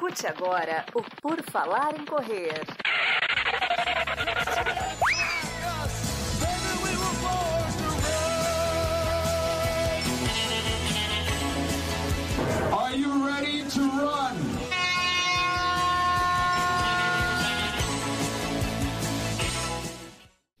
[0.00, 2.54] Escute agora o Por Falar em Correr.
[12.72, 14.36] Are you ready to run?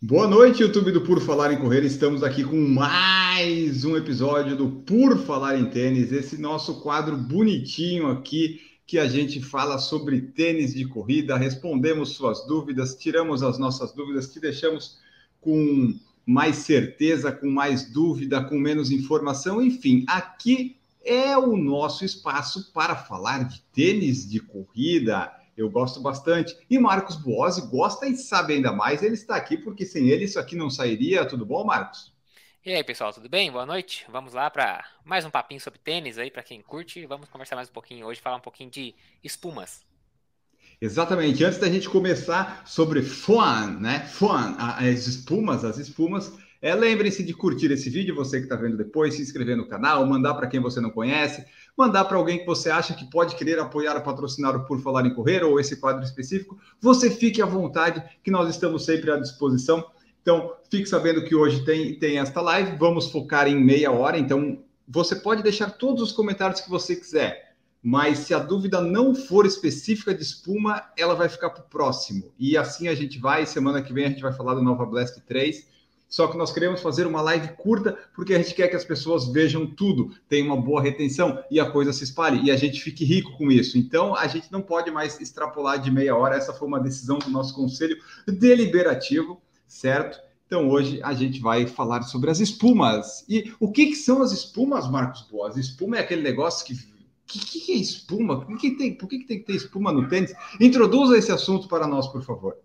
[0.02, 1.82] Boa noite, YouTube do Por Falar em Correr.
[1.82, 8.08] Estamos aqui com mais um episódio do Por Falar em Tênis, esse nosso quadro bonitinho
[8.08, 13.92] aqui que a gente fala sobre tênis de corrida, respondemos suas dúvidas, tiramos as nossas
[13.92, 14.98] dúvidas, que deixamos
[15.40, 15.94] com
[16.26, 22.96] mais certeza, com mais dúvida, com menos informação, enfim, aqui é o nosso espaço para
[22.96, 25.32] falar de tênis de corrida.
[25.56, 26.56] Eu gosto bastante.
[26.68, 29.04] E Marcos Boazzi gosta e sabe ainda mais.
[29.04, 31.24] Ele está aqui porque sem ele isso aqui não sairia.
[31.24, 32.12] Tudo bom, Marcos?
[32.62, 33.50] E aí, pessoal, tudo bem?
[33.50, 34.04] Boa noite.
[34.10, 37.06] Vamos lá para mais um papinho sobre tênis aí para quem curte.
[37.06, 39.82] Vamos conversar mais um pouquinho hoje, falar um pouquinho de espumas.
[40.78, 41.42] Exatamente.
[41.42, 44.00] Antes da gente começar sobre fun, né?
[44.00, 46.34] Fun, as espumas, as espumas.
[46.60, 50.04] É, Lembrem-se de curtir esse vídeo, você que está vendo depois, se inscrever no canal,
[50.04, 51.42] mandar para quem você não conhece,
[51.74, 55.42] mandar para alguém que você acha que pode querer apoiar o Por Falar em Correr
[55.42, 56.60] ou esse quadro específico.
[56.78, 59.82] Você fique à vontade, que nós estamos sempre à disposição.
[60.30, 64.60] Então, fique sabendo que hoje tem, tem esta live, vamos focar em meia hora, então
[64.86, 69.44] você pode deixar todos os comentários que você quiser, mas se a dúvida não for
[69.44, 72.32] específica de espuma, ela vai ficar para o próximo.
[72.38, 75.20] E assim a gente vai, semana que vem a gente vai falar do Nova Blast
[75.26, 75.66] 3,
[76.08, 79.26] só que nós queremos fazer uma live curta porque a gente quer que as pessoas
[79.32, 83.04] vejam tudo, tenha uma boa retenção e a coisa se espalhe e a gente fique
[83.04, 83.76] rico com isso.
[83.76, 86.36] Então a gente não pode mais extrapolar de meia hora.
[86.36, 87.96] Essa foi uma decisão do nosso conselho
[88.28, 89.40] deliberativo,
[89.70, 90.20] certo?
[90.46, 93.24] Então hoje a gente vai falar sobre as espumas.
[93.28, 95.56] E o que, que são as espumas, Marcos Boas?
[95.56, 96.74] Espuma é aquele negócio que.
[96.74, 98.44] O que, que, é espuma?
[98.44, 100.34] Por, que, tem, por que, que tem que ter espuma no tênis?
[100.60, 102.58] Introduza esse assunto para nós, por favor.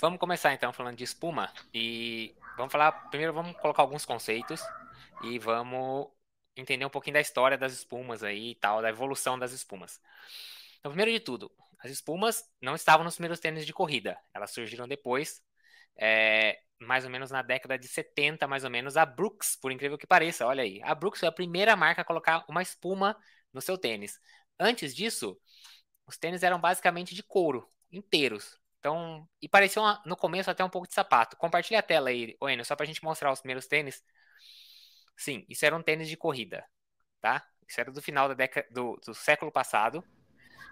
[0.00, 4.60] Vamos começar então falando de espuma e vamos falar primeiro vamos colocar alguns conceitos
[5.22, 6.08] e vamos
[6.56, 10.00] entender um pouquinho da história das espumas aí e tal, da evolução das espumas.
[10.80, 14.88] Então, primeiro de tudo, as espumas não estavam nos primeiros tênis de corrida, elas surgiram
[14.88, 15.40] depois,
[15.98, 19.98] é, mais ou menos na década de 70, mais ou menos, a Brooks, por incrível
[19.98, 23.16] que pareça, olha aí, a Brooks foi a primeira marca a colocar uma espuma
[23.52, 24.20] no seu tênis.
[24.58, 25.38] Antes disso,
[26.06, 28.58] os tênis eram basicamente de couro, inteiros.
[28.78, 31.36] Então, e parecia no começo até um pouco de sapato.
[31.36, 34.02] Compartilha a tela aí, Enio, só pra gente mostrar os primeiros tênis.
[35.16, 36.64] Sim, isso era um tênis de corrida,
[37.20, 37.46] tá?
[37.68, 40.04] Isso era do final da década do, do século passado.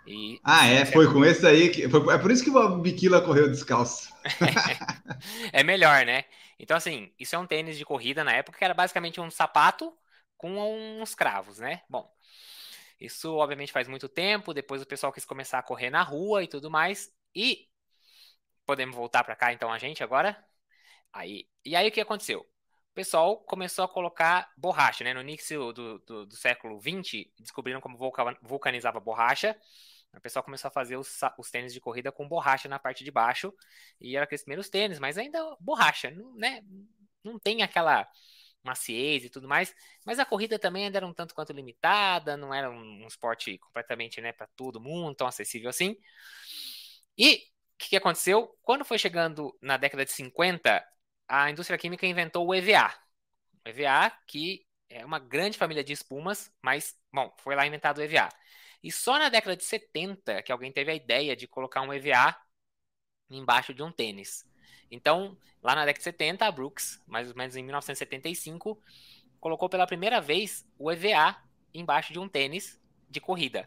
[0.06, 0.84] E ah, é?
[0.84, 1.88] Foi com esse aí que.
[1.88, 4.12] Foi, é por isso que o Biquila correu descalço.
[5.52, 6.24] é melhor, né?
[6.58, 9.92] Então, assim, isso é um tênis de corrida na época que era basicamente um sapato
[10.36, 11.82] com uns cravos, né?
[11.88, 12.10] Bom,
[13.00, 14.54] isso obviamente faz muito tempo.
[14.54, 17.10] Depois o pessoal quis começar a correr na rua e tudo mais.
[17.34, 17.66] E
[18.66, 20.36] podemos voltar para cá então a gente agora?
[21.12, 22.40] Aí, e aí o que aconteceu?
[22.40, 25.12] O pessoal começou a colocar borracha, né?
[25.14, 27.98] No início do, do, do século XX, descobriram como
[28.42, 29.56] vulcanizava borracha.
[30.16, 33.10] O pessoal começou a fazer os, os, tênis de corrida com borracha na parte de
[33.10, 33.52] baixo.
[34.00, 36.62] E era aqueles primeiros tênis, mas ainda borracha, não, né?
[37.22, 38.08] Não tem aquela
[38.64, 39.74] maciez e tudo mais.
[40.04, 43.58] Mas a corrida também ainda era um tanto quanto limitada, não era um, um esporte
[43.58, 45.96] completamente, né, para todo mundo, tão acessível assim.
[47.16, 47.40] E o
[47.78, 48.48] que, que aconteceu?
[48.62, 50.84] Quando foi chegando na década de 50,
[51.28, 52.94] a indústria química inventou o EVA.
[53.64, 58.02] O EVA, que é uma grande família de espumas, mas, bom, foi lá inventado o
[58.02, 58.28] EVA.
[58.84, 62.36] E só na década de 70 que alguém teve a ideia de colocar um EVA
[63.30, 64.44] embaixo de um tênis.
[64.90, 68.78] Então, lá na década de 70, a Brooks, mais ou menos em 1975,
[69.40, 71.34] colocou pela primeira vez o EVA
[71.72, 72.78] embaixo de um tênis
[73.08, 73.66] de corrida.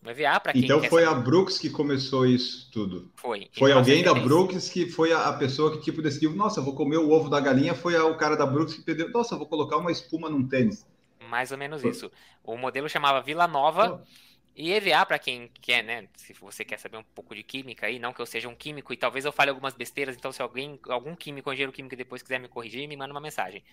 [0.00, 1.16] O EVA, para quem Então foi saber...
[1.16, 3.10] a Brooks que começou isso tudo.
[3.16, 3.50] Foi.
[3.58, 7.10] Foi alguém da Brooks que foi a, pessoa que tipo decidiu, nossa, vou comer o
[7.10, 10.30] ovo da galinha, foi o cara da Brooks que pediu, nossa, vou colocar uma espuma
[10.30, 10.86] num tênis.
[11.28, 11.90] Mais ou menos foi.
[11.90, 12.12] isso.
[12.44, 14.00] O modelo chamava Vila Nova.
[14.00, 14.31] Oh.
[14.54, 16.08] E EVA, para quem quer, né?
[16.14, 18.92] Se você quer saber um pouco de química aí, não que eu seja um químico
[18.92, 22.38] e talvez eu fale algumas besteiras, então se alguém, algum químico, engenheiro químico depois quiser
[22.38, 23.64] me corrigir, me manda uma mensagem.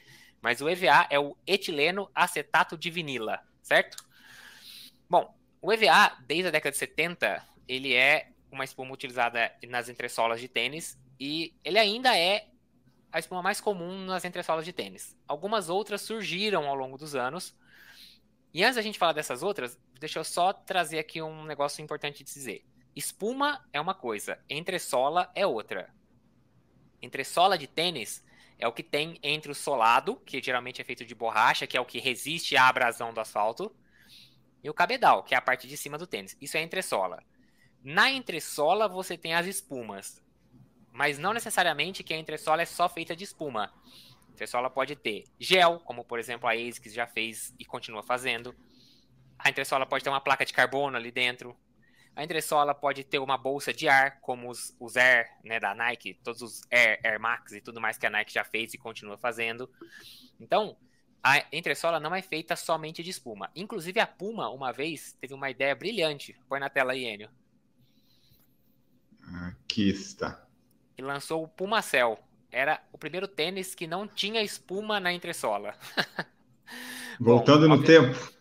[0.42, 3.98] Mas o EVA é o etileno acetato de vinila, certo?
[5.10, 10.40] Bom, o EVA, desde a década de 70, ele é uma espuma utilizada nas entressolas
[10.40, 12.48] de tênis e ele ainda é
[13.12, 15.18] a espuma mais comum nas entressolas de tênis.
[15.28, 17.56] Algumas outras surgiram ao longo dos anos.
[18.54, 22.24] E antes da gente falar dessas outras, deixa eu só trazer aqui um negócio importante
[22.24, 22.66] de dizer.
[22.96, 25.94] Espuma é uma coisa, entressola é outra.
[27.01, 28.24] Entressola de tênis
[28.57, 31.81] é o que tem entre o solado, que geralmente é feito de borracha, que é
[31.81, 33.74] o que resiste à abrasão do asfalto,
[34.62, 36.36] e o cabedal, que é a parte de cima do tênis.
[36.42, 37.24] Isso é entressola.
[37.81, 40.22] Na entressola você tem as espumas,
[40.92, 43.74] mas não necessariamente que a entressola é só feita de espuma.
[44.28, 48.54] A entressola pode ter gel, como por exemplo a ASICS já fez e continua fazendo.
[49.39, 51.57] A entressola pode ter uma placa de carbono ali dentro.
[52.15, 56.19] A entressola pode ter uma bolsa de ar, como os, os Air né, da Nike,
[56.21, 59.18] todos os Air, Air Max e tudo mais que a Nike já fez e continua
[59.18, 59.69] fazendo.
[60.38, 60.75] Então,
[61.24, 63.50] a entressola não é feita somente de espuma.
[63.56, 66.38] Inclusive, a Puma, uma vez, teve uma ideia brilhante.
[66.50, 67.30] Põe na tela aí, Enio.
[69.47, 70.45] Aqui está.
[70.97, 72.19] E lançou o Puma Cell.
[72.51, 75.75] Era o primeiro tênis que não tinha espuma na entressola.
[77.19, 78.38] Voltando Bom, no tempo.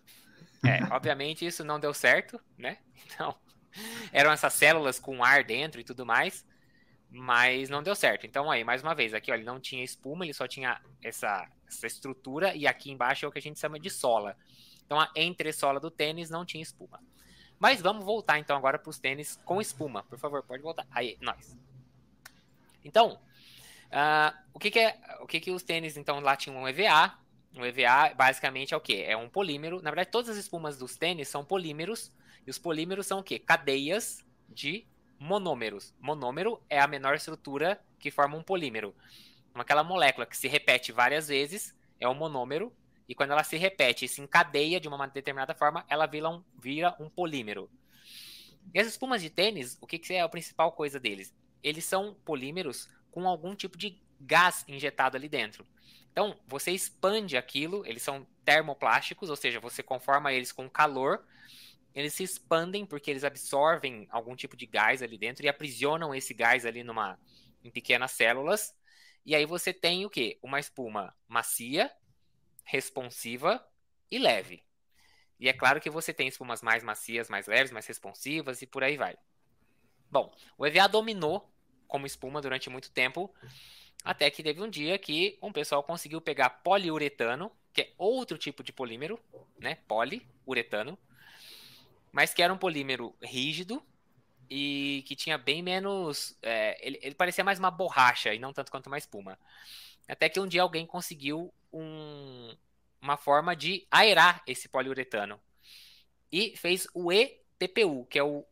[0.64, 2.78] É, obviamente isso não deu certo, né?
[3.06, 3.34] Então,
[4.12, 6.44] eram essas células com ar dentro e tudo mais
[7.10, 8.26] mas não deu certo.
[8.26, 11.87] Então aí, mais uma vez, aqui ele não tinha espuma, ele só tinha essa, essa
[11.87, 14.37] estrutura e aqui embaixo é o que a gente chama de sola.
[14.84, 17.00] Então a entressola do tênis não tinha espuma.
[17.58, 20.02] Mas vamos voltar então agora para os tênis com espuma.
[20.04, 20.87] Por favor, pode voltar.
[20.90, 21.56] Aí, nós.
[22.84, 23.19] Então,
[23.87, 27.19] uh, o que, que é, o que que os tênis então lá tinham um EVA?
[27.58, 29.02] O EVA basicamente é o que?
[29.02, 29.82] É um polímero.
[29.82, 32.12] Na verdade, todas as espumas dos tênis são polímeros.
[32.46, 33.37] E os polímeros são o quê?
[33.37, 34.87] Cadeias de
[35.19, 35.93] monômeros.
[36.00, 38.94] Monômero é a menor estrutura que forma um polímero.
[39.50, 42.72] Então, aquela molécula que se repete várias vezes é o monômero,
[43.08, 46.44] e quando ela se repete e se encadeia de uma determinada forma, ela vira um,
[46.56, 47.69] vira um polímero.
[48.72, 51.34] E as espumas de tênis, o que, que é a principal coisa deles?
[51.62, 55.66] Eles são polímeros com algum tipo de gás injetado ali dentro.
[56.10, 61.24] Então, você expande aquilo, eles são termoplásticos, ou seja, você conforma eles com calor
[61.98, 66.32] eles se expandem porque eles absorvem algum tipo de gás ali dentro e aprisionam esse
[66.32, 67.18] gás ali numa,
[67.64, 68.72] em pequenas células.
[69.26, 70.38] E aí você tem o quê?
[70.40, 71.90] Uma espuma macia,
[72.62, 73.66] responsiva
[74.10, 74.62] e leve.
[75.40, 78.84] E é claro que você tem espumas mais macias, mais leves, mais responsivas e por
[78.84, 79.16] aí vai.
[80.10, 81.52] Bom, o EVA dominou
[81.88, 83.34] como espuma durante muito tempo,
[84.04, 88.62] até que teve um dia que um pessoal conseguiu pegar poliuretano, que é outro tipo
[88.62, 89.18] de polímero,
[89.58, 89.78] né?
[89.86, 90.98] Poliuretano,
[92.12, 93.82] mas que era um polímero rígido
[94.50, 96.36] e que tinha bem menos.
[96.42, 99.38] É, ele, ele, parecia mais uma borracha e não tanto quanto uma espuma.
[100.08, 102.56] Até que um dia alguém conseguiu um,
[103.00, 105.38] uma forma de aerar esse poliuretano
[106.32, 108.44] e fez o ETPU, que é o,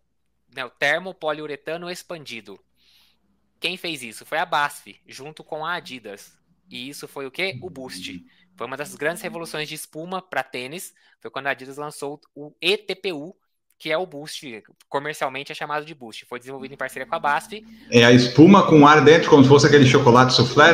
[0.54, 2.62] né, o termopoliuretano expandido.
[3.58, 4.25] Quem fez isso?
[4.25, 6.37] Foi a BASF, junto com a Adidas.
[6.70, 7.58] E isso foi o que?
[7.62, 8.25] O Boost.
[8.56, 10.94] Foi uma das grandes revoluções de espuma para tênis.
[11.20, 13.37] Foi quando a Adidas lançou o ETPU,
[13.79, 16.25] que é o Boost, comercialmente é chamado de Boost.
[16.25, 17.64] Foi desenvolvido em parceria com a BASF.
[17.91, 20.73] É a espuma com ar dentro, como se fosse aquele chocolate soufflé?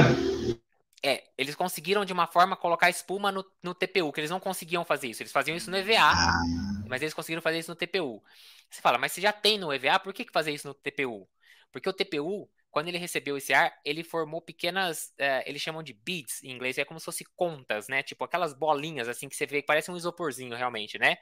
[1.04, 4.84] É, eles conseguiram de uma forma colocar espuma no, no TPU, que eles não conseguiam
[4.84, 5.22] fazer isso.
[5.22, 6.42] Eles faziam isso no EVA, ah.
[6.88, 8.22] mas eles conseguiram fazer isso no TPU.
[8.70, 11.28] Você fala, mas se já tem no EVA, por que, que fazer isso no TPU?
[11.72, 15.92] Porque o TPU, quando ele recebeu esse ar, ele formou pequenas, é, eles chamam de
[15.92, 18.02] beads em inglês, é como se fosse contas, né?
[18.02, 21.18] Tipo aquelas bolinhas assim que você vê que parece um isoporzinho realmente, né?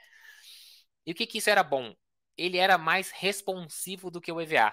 [1.05, 1.95] E o que, que isso era bom?
[2.37, 4.73] Ele era mais responsivo do que o EVA.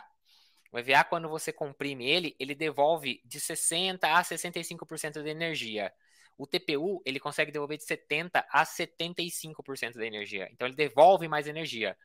[0.72, 5.92] O EVA, quando você comprime ele, ele devolve de 60% a 65% da energia.
[6.38, 10.48] O TPU, ele consegue devolver de 70% a 75% da energia.
[10.52, 11.98] Então, ele devolve mais energia.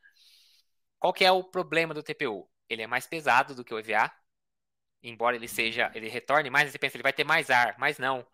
[0.97, 2.49] Qual que é o problema do TPU?
[2.67, 4.11] Ele é mais pesado do que o EVA.
[5.03, 8.25] Embora ele seja, ele retorne mais, você pensa, ele vai ter mais ar, mas não.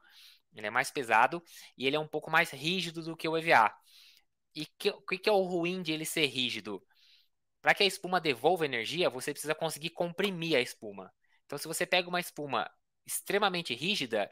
[0.54, 1.44] Ele é mais pesado
[1.78, 3.74] e ele é um pouco mais rígido do que o EVA.
[4.56, 6.84] E o que, que é o ruim de ele ser rígido?
[7.62, 11.14] Para que a espuma devolva energia, você precisa conseguir comprimir a espuma.
[11.46, 12.70] Então, se você pega uma espuma
[13.06, 14.32] extremamente rígida,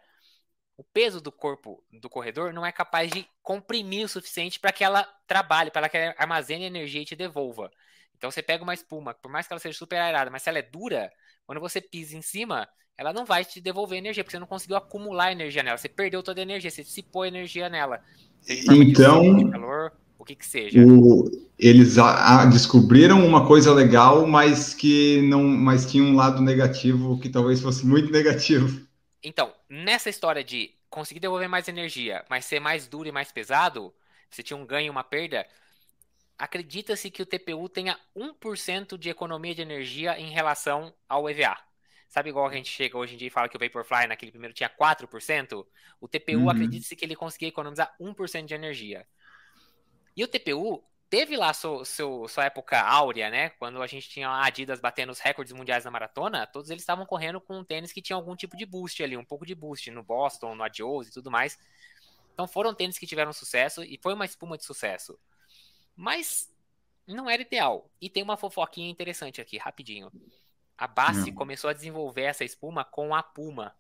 [0.78, 4.84] o peso do corpo do corredor não é capaz de comprimir o suficiente para que
[4.84, 7.72] ela trabalhe, para que ela armazene energia e te devolva.
[8.16, 10.60] Então você pega uma espuma, por mais que ela seja super aerada, mas se ela
[10.60, 11.12] é dura,
[11.48, 14.76] quando você pisa em cima, ela não vai te devolver energia, porque você não conseguiu
[14.76, 15.78] acumular energia nela.
[15.78, 18.02] Você perdeu toda a energia, você dissipou a energia nela.
[18.48, 20.86] então, de calor, o que que seja.
[20.86, 26.42] O, eles a, a, descobriram uma coisa legal, mas que não, mas tinha um lado
[26.42, 28.86] negativo que talvez fosse muito negativo.
[29.24, 33.94] Então, nessa história de conseguir devolver mais energia, mas ser mais duro e mais pesado,
[34.30, 35.46] você tinha um ganho e uma perda,
[36.38, 41.58] acredita-se que o TPU tenha 1% de economia de energia em relação ao EVA.
[42.08, 44.54] Sabe igual a gente chega hoje em dia e fala que o Vaporfly naquele primeiro
[44.54, 45.66] tinha 4%?
[46.00, 46.50] O TPU uhum.
[46.50, 49.06] acredita-se que ele conseguia economizar 1% de energia.
[50.16, 53.50] E o TPU teve lá seu, seu, sua época áurea, né?
[53.52, 57.06] Quando a gente tinha a Adidas batendo os recordes mundiais na maratona, todos eles estavam
[57.06, 59.90] correndo com um tênis que tinha algum tipo de boost ali, um pouco de boost
[59.92, 61.58] no Boston, no Adios e tudo mais.
[62.34, 65.18] Então foram tênis que tiveram sucesso e foi uma espuma de sucesso.
[65.98, 66.48] Mas
[67.08, 67.90] não era ideal.
[68.00, 70.12] E tem uma fofoquinha interessante aqui, rapidinho.
[70.78, 73.74] A Bassi começou a desenvolver essa espuma com a Puma.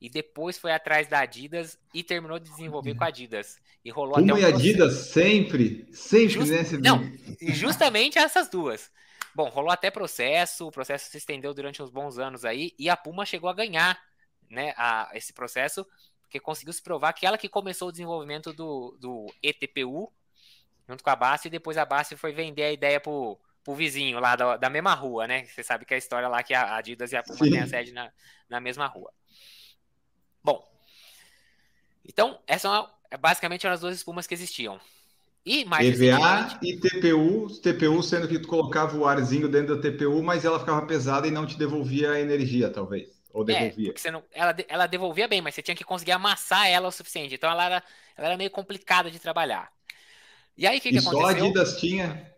[0.00, 3.60] E depois foi atrás da Adidas e terminou de desenvolver com a Adidas.
[3.84, 6.50] E rolou Puma até um e Adidas sempre, sempre, Just...
[6.50, 6.64] né?
[6.64, 7.00] Você Não,
[7.54, 8.90] justamente essas duas.
[9.32, 12.96] Bom, rolou até processo, o processo se estendeu durante uns bons anos aí, e a
[12.96, 13.98] Puma chegou a ganhar
[14.50, 15.86] né, a, esse processo,
[16.20, 20.12] porque conseguiu se provar que ela que começou o desenvolvimento do, do ETPU,
[20.88, 24.18] junto com a Bassi, e depois a Bassi foi vender a ideia pro, pro vizinho
[24.20, 25.44] lá da, da mesma rua, né?
[25.46, 27.66] Você sabe que é a história lá que a Adidas e a Puma têm a
[27.66, 28.12] sede na,
[28.48, 29.12] na mesma rua.
[30.44, 30.62] Bom,
[32.04, 34.80] então, essas são a- basicamente eram as duas espumas que existiam.
[35.44, 40.22] E mais EVA e TPU, TPU sendo que tu colocava o arzinho dentro da TPU,
[40.22, 43.22] mas ela ficava pesada e não te devolvia a energia, talvez.
[43.32, 43.94] Ou É, devolvia.
[43.94, 47.34] você não, ela, ela devolvia bem, mas você tinha que conseguir amassar ela o suficiente.
[47.34, 47.84] Então ela era,
[48.16, 49.70] ela era meio complicada de trabalhar.
[50.56, 51.46] E aí o que, que e só a aconteceu?
[51.46, 52.32] Adidas tinha.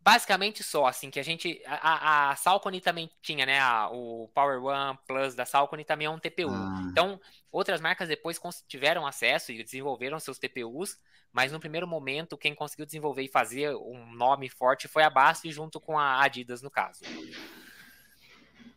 [0.00, 1.62] Basicamente só, assim, que a gente.
[1.66, 3.60] A, a- Salcone também tinha, né?
[3.60, 6.50] a- o Power One Plus da Salcone também é um TPU.
[6.50, 7.20] Ah, Então,
[7.52, 10.98] outras marcas depois tiveram acesso e desenvolveram seus TPUs,
[11.32, 15.52] mas no primeiro momento, quem conseguiu desenvolver e fazer um nome forte foi a Basti
[15.52, 17.00] junto com a Adidas, no caso.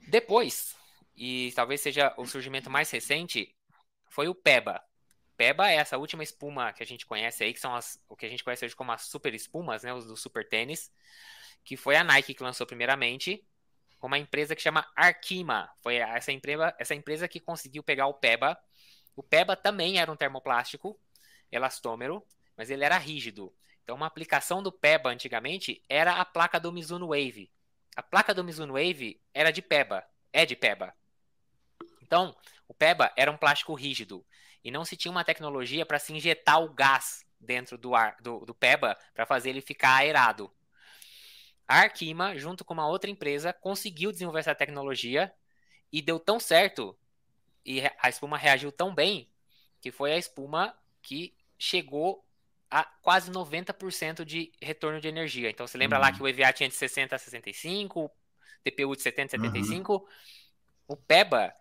[0.07, 0.75] Depois,
[1.15, 3.53] e talvez seja o surgimento mais recente,
[4.09, 4.81] foi o PEBA.
[5.37, 8.25] PEBA é essa última espuma que a gente conhece aí, que são as, o que
[8.25, 10.91] a gente conhece hoje como as super espumas, né, os do super tênis,
[11.63, 13.45] que foi a Nike que lançou primeiramente,
[13.99, 15.69] com uma empresa que chama Arkima.
[15.81, 18.57] Foi essa empresa, essa empresa que conseguiu pegar o PEBA.
[19.15, 20.99] O PEBA também era um termoplástico
[21.51, 22.25] elastômero,
[22.55, 23.53] mas ele era rígido.
[23.83, 27.51] Então, uma aplicação do PEBA antigamente era a placa do Mizuno Wave.
[27.95, 30.93] A placa do Mizuno Wave era de PEBA, é de PEBA.
[32.01, 32.35] Então,
[32.67, 34.25] o PEBA era um plástico rígido
[34.65, 38.39] e não se tinha uma tecnologia para se injetar o gás dentro do ar do,
[38.39, 40.51] do PEBA para fazer ele ficar aerado.
[41.67, 45.31] A Arkima, junto com uma outra empresa, conseguiu desenvolver essa tecnologia
[45.91, 46.97] e deu tão certo
[47.63, 49.31] e a espuma reagiu tão bem
[49.79, 52.25] que foi a espuma que chegou
[52.69, 55.49] a quase 90% de retorno de energia.
[55.51, 56.13] Então você lembra lá Uhum.
[56.15, 58.11] que o EVA tinha de 60 a 65, o
[58.63, 60.07] TPU de 70 a 75,
[60.87, 61.53] o PEBA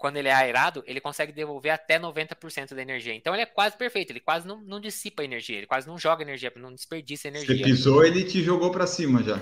[0.00, 3.14] quando ele é aerado, ele consegue devolver até 90% da energia.
[3.14, 6.22] Então ele é quase perfeito, ele quase não, não dissipa energia, ele quase não joga
[6.22, 7.62] energia, não desperdiça Você energia.
[7.62, 9.38] pisou, ele te jogou pra cima já.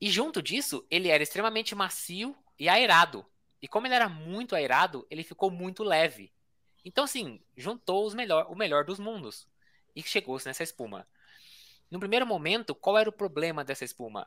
[0.00, 3.26] E junto disso, ele era extremamente macio e aerado.
[3.60, 6.32] E como ele era muito aerado, ele ficou muito leve.
[6.82, 9.46] Então, assim, juntou os melhor, o melhor dos mundos.
[9.94, 11.06] E chegou-se nessa espuma.
[11.90, 14.26] No primeiro momento, qual era o problema dessa espuma?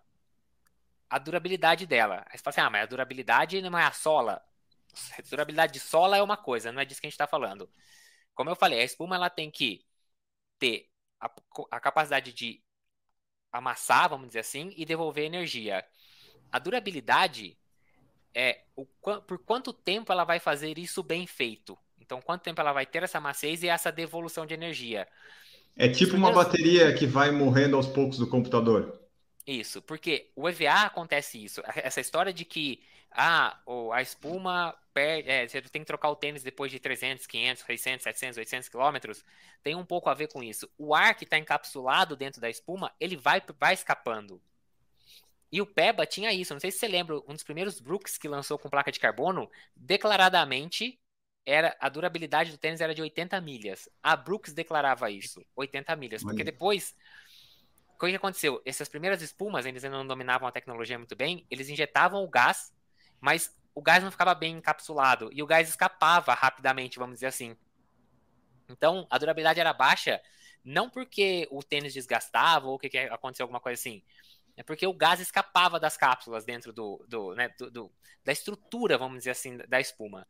[1.09, 2.23] A durabilidade dela.
[2.29, 4.39] Aí você fala assim, ah, mas a durabilidade não é a sola.
[5.29, 7.69] Durabilidade de sola é uma coisa, não é disso que a gente está falando.
[8.33, 9.85] Como eu falei, a espuma ela tem que
[10.59, 10.89] ter
[11.19, 11.29] a,
[11.71, 12.61] a capacidade de
[13.51, 15.83] amassar, vamos dizer assim, e devolver energia.
[16.51, 17.57] A durabilidade
[18.33, 21.77] é o, por quanto tempo ela vai fazer isso bem feito.
[21.99, 25.07] Então, quanto tempo ela vai ter essa maciez e essa devolução de energia.
[25.75, 28.99] É tipo uma bateria que vai morrendo aos poucos do computador.
[29.45, 31.61] Isso, porque o EVA acontece isso.
[31.75, 33.59] Essa história de que ah,
[33.93, 38.03] a espuma perde, é, você tem que trocar o tênis depois de 300, 500, 600,
[38.03, 39.23] 700, 800 quilômetros,
[39.63, 40.69] tem um pouco a ver com isso.
[40.77, 44.41] O ar que está encapsulado dentro da espuma, ele vai, vai escapando.
[45.51, 46.53] E o PEBA tinha isso.
[46.53, 49.49] Não sei se você lembra, um dos primeiros Brooks que lançou com placa de carbono,
[49.75, 50.99] declaradamente
[51.45, 53.87] era a durabilidade do tênis era de 80 milhas.
[54.03, 56.93] A Brooks declarava isso, 80 milhas, porque depois
[58.05, 58.61] o que aconteceu?
[58.63, 62.71] Essas primeiras espumas, eles ainda não dominavam a tecnologia muito bem, eles injetavam o gás,
[63.21, 67.55] mas o gás não ficava bem encapsulado e o gás escapava rapidamente, vamos dizer assim.
[68.69, 70.21] Então, a durabilidade era baixa,
[70.63, 74.03] não porque o tênis desgastava ou que, que aconteceu alguma coisa assim,
[74.57, 77.91] é porque o gás escapava das cápsulas dentro do, do, né, do- do-
[78.25, 80.27] da estrutura, vamos dizer assim, da espuma.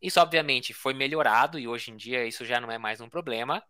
[0.00, 3.62] Isso, obviamente, foi melhorado e hoje em dia isso já não é mais um problema.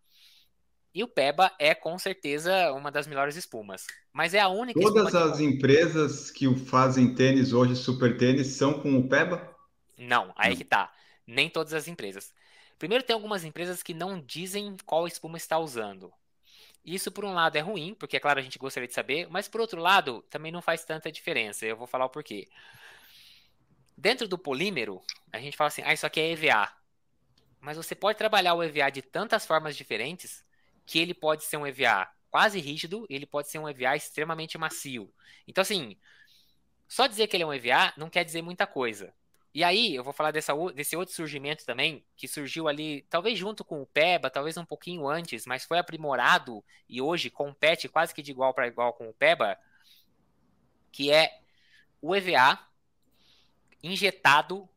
[0.94, 3.84] E o PEBA é com certeza uma das melhores espumas.
[4.12, 5.44] Mas é a única Todas as que...
[5.44, 9.56] empresas que o fazem tênis hoje, super tênis, são com o PEBA?
[9.98, 10.92] Não, aí que tá.
[11.26, 12.32] Nem todas as empresas.
[12.78, 16.12] Primeiro, tem algumas empresas que não dizem qual espuma está usando.
[16.84, 19.48] Isso, por um lado, é ruim, porque, é claro, a gente gostaria de saber, mas,
[19.48, 21.66] por outro lado, também não faz tanta diferença.
[21.66, 22.46] Eu vou falar o porquê.
[23.96, 26.70] Dentro do polímero, a gente fala assim, ah, isso aqui é EVA.
[27.60, 30.44] Mas você pode trabalhar o EVA de tantas formas diferentes
[30.86, 35.08] que ele pode ser um EVA quase rígido ele pode ser um EVA extremamente macio.
[35.46, 35.96] Então, assim,
[36.88, 39.14] só dizer que ele é um EVA não quer dizer muita coisa.
[39.54, 43.64] E aí, eu vou falar dessa, desse outro surgimento também, que surgiu ali, talvez junto
[43.64, 48.20] com o PEBA, talvez um pouquinho antes, mas foi aprimorado e hoje compete quase que
[48.20, 49.56] de igual para igual com o PEBA,
[50.90, 51.38] que é
[52.02, 52.58] o EVA
[53.80, 54.68] injetado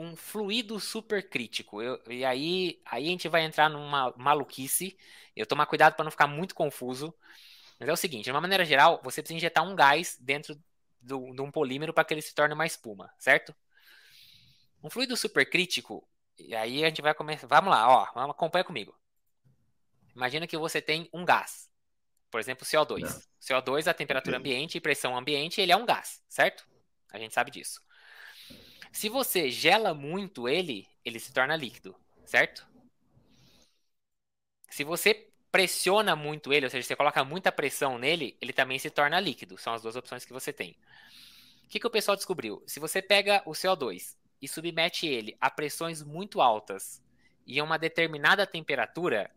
[0.00, 1.82] um fluido supercrítico.
[1.82, 4.96] Eu, e aí, aí a gente vai entrar numa maluquice.
[5.36, 7.14] Eu tomar cuidado para não ficar muito confuso.
[7.78, 10.54] Mas é o seguinte, de uma maneira geral, você precisa injetar um gás dentro
[11.00, 13.54] do, de um polímero para que ele se torne uma espuma, certo?
[14.82, 16.06] Um fluido supercrítico,
[16.38, 17.46] e aí a gente vai começar.
[17.46, 18.94] Vamos lá, ó, acompanha comigo.
[20.14, 21.70] Imagina que você tem um gás,
[22.30, 23.00] por exemplo, CO2.
[23.00, 23.22] Não.
[23.40, 26.68] CO2, a temperatura ambiente e pressão ambiente, ele é um gás, certo?
[27.10, 27.80] A gente sabe disso.
[28.92, 31.94] Se você gela muito ele, ele se torna líquido,
[32.24, 32.66] certo?
[34.68, 38.90] Se você pressiona muito ele, ou seja, você coloca muita pressão nele, ele também se
[38.90, 39.58] torna líquido.
[39.58, 40.76] São as duas opções que você tem.
[41.64, 42.62] O que, que o pessoal descobriu?
[42.66, 47.02] Se você pega o CO2 e submete ele a pressões muito altas
[47.46, 49.30] e a uma determinada temperatura,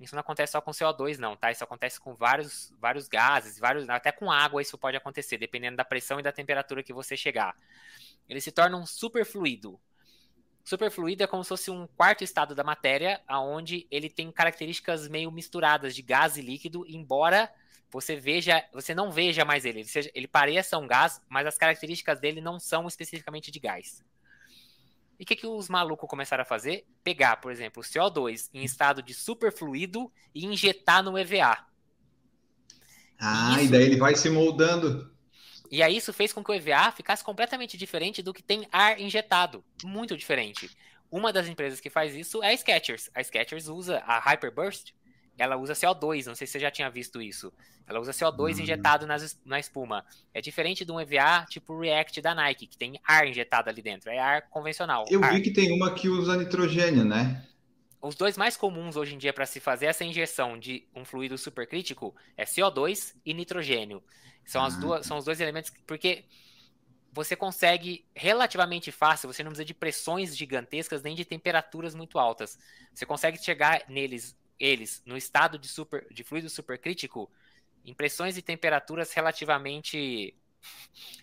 [0.00, 1.50] isso não acontece só com CO2, não, tá?
[1.50, 5.84] Isso acontece com vários, vários gases, vários, até com água isso pode acontecer, dependendo da
[5.84, 7.56] pressão e da temperatura que você chegar.
[8.28, 9.80] Ele se torna um superfluido.
[10.64, 15.32] Superfluido é como se fosse um quarto estado da matéria, aonde ele tem características meio
[15.32, 17.50] misturadas de gás e líquido, embora
[17.90, 19.80] você veja, você não veja mais ele.
[19.80, 24.04] Ele, seja, ele pareça um gás, mas as características dele não são especificamente de gás.
[25.18, 26.86] E o que, que os malucos começaram a fazer?
[27.02, 31.66] Pegar, por exemplo, o CO2 em estado de superfluido e injetar no EVA.
[33.18, 33.64] Ah, isso...
[33.64, 35.10] e daí ele vai se moldando.
[35.70, 39.00] E aí isso fez com que o EVA ficasse completamente diferente do que tem ar
[39.00, 39.64] injetado.
[39.84, 40.70] Muito diferente.
[41.10, 43.10] Uma das empresas que faz isso é a Skechers.
[43.14, 44.92] A Skechers usa a Hyperburst
[45.38, 47.52] ela usa CO2, não sei se você já tinha visto isso.
[47.86, 48.62] Ela usa CO2 hum.
[48.62, 50.04] injetado nas, na espuma.
[50.34, 54.10] É diferente de um EVA tipo React da Nike, que tem ar injetado ali dentro.
[54.10, 55.06] É ar convencional.
[55.08, 55.32] Eu ar.
[55.32, 57.44] vi que tem uma que usa nitrogênio, né?
[58.00, 61.36] Os dois mais comuns hoje em dia para se fazer essa injeção de um fluido
[61.36, 64.02] supercrítico é CO2 e nitrogênio.
[64.44, 64.80] São, as ah.
[64.80, 66.24] duas, são os dois elementos, porque
[67.12, 72.58] você consegue relativamente fácil, você não precisa de pressões gigantescas nem de temperaturas muito altas.
[72.94, 77.30] Você consegue chegar neles eles no estado de, super, de fluido supercrítico
[77.84, 80.34] em pressões e temperaturas relativamente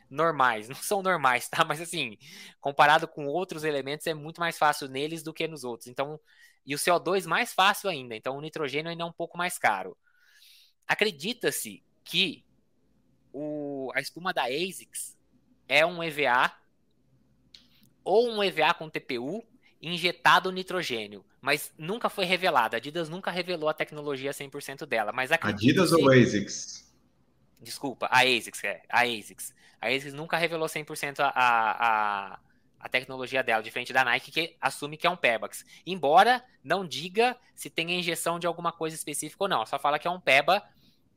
[0.09, 0.67] normais.
[0.69, 1.63] Não são normais, tá?
[1.63, 2.17] Mas assim,
[2.59, 5.87] comparado com outros elementos, é muito mais fácil neles do que nos outros.
[5.87, 6.19] Então,
[6.65, 8.15] e o CO2 mais fácil ainda.
[8.15, 9.95] Então, o nitrogênio ainda é um pouco mais caro.
[10.87, 12.43] Acredita-se que
[13.31, 15.17] o, a espuma da ASICS
[15.67, 16.51] é um EVA
[18.03, 19.43] ou um EVA com TPU
[19.81, 22.75] injetado nitrogênio, mas nunca foi revelado.
[22.75, 26.91] A Adidas nunca revelou a tecnologia 100% dela, mas Adidas ou ASICS?
[27.61, 29.53] Desculpa, a ASICS, é, a ASICS.
[29.81, 32.39] A ASICS nunca revelou 100% a, a, a
[32.89, 35.65] tecnologia dela, diferente da Nike, que assume que é um Pebax.
[35.85, 39.99] Embora não diga se tem a injeção de alguma coisa específica ou não, só fala
[39.99, 40.63] que é um Peba.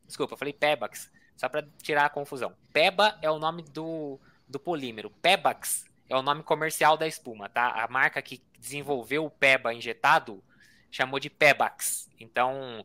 [0.07, 2.55] Desculpa, eu falei Pebax, só para tirar a confusão.
[2.73, 5.11] Peba é o nome do, do polímero.
[5.11, 7.69] Pebax é o nome comercial da espuma, tá?
[7.83, 10.43] A marca que desenvolveu o PEBA injetado
[10.91, 12.09] chamou de Pebax.
[12.19, 12.85] Então,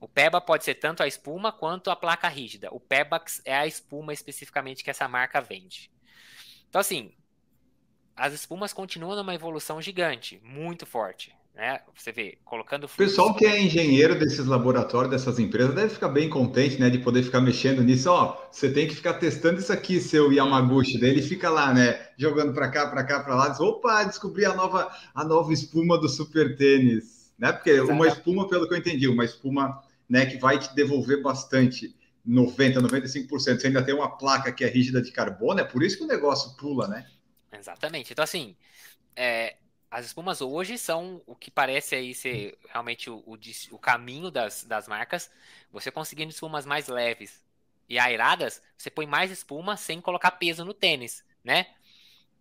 [0.00, 2.68] o PEBA pode ser tanto a espuma quanto a placa rígida.
[2.72, 5.90] O Pebax é a espuma especificamente que essa marca vende.
[6.68, 7.14] Então, assim,
[8.16, 11.34] as espumas continuam numa evolução gigante, muito forte.
[11.54, 11.80] Né?
[11.94, 12.84] Você vê, colocando.
[12.84, 16.90] O pessoal que é engenheiro desses laboratórios, dessas empresas, deve ficar bem contente, né?
[16.90, 18.10] De poder ficar mexendo nisso.
[18.10, 21.00] Ó, você tem que ficar testando isso aqui, seu Yamaguchi.
[21.00, 22.08] Daí ele fica lá, né?
[22.18, 23.48] Jogando para cá, para cá, para lá.
[23.48, 27.32] Diz, Opa, descobri a nova, a nova espuma do super tênis.
[27.38, 27.50] Né?
[27.52, 27.90] Porque Exato.
[27.90, 31.96] uma espuma, pelo que eu entendi, uma espuma né, que vai te devolver bastante.
[32.26, 33.28] 90, 95%.
[33.30, 36.08] Você ainda tem uma placa que é rígida de carbono, é por isso que o
[36.08, 37.06] negócio pula, né?
[37.58, 38.12] Exatamente.
[38.12, 38.56] Então, assim,
[39.14, 39.56] é,
[39.90, 43.38] as espumas hoje são o que parece aí ser realmente o, o,
[43.70, 45.30] o, caminho das, das marcas.
[45.70, 47.42] Você conseguindo espumas mais leves
[47.88, 51.66] e aeradas, você põe mais espuma sem colocar peso no tênis, né?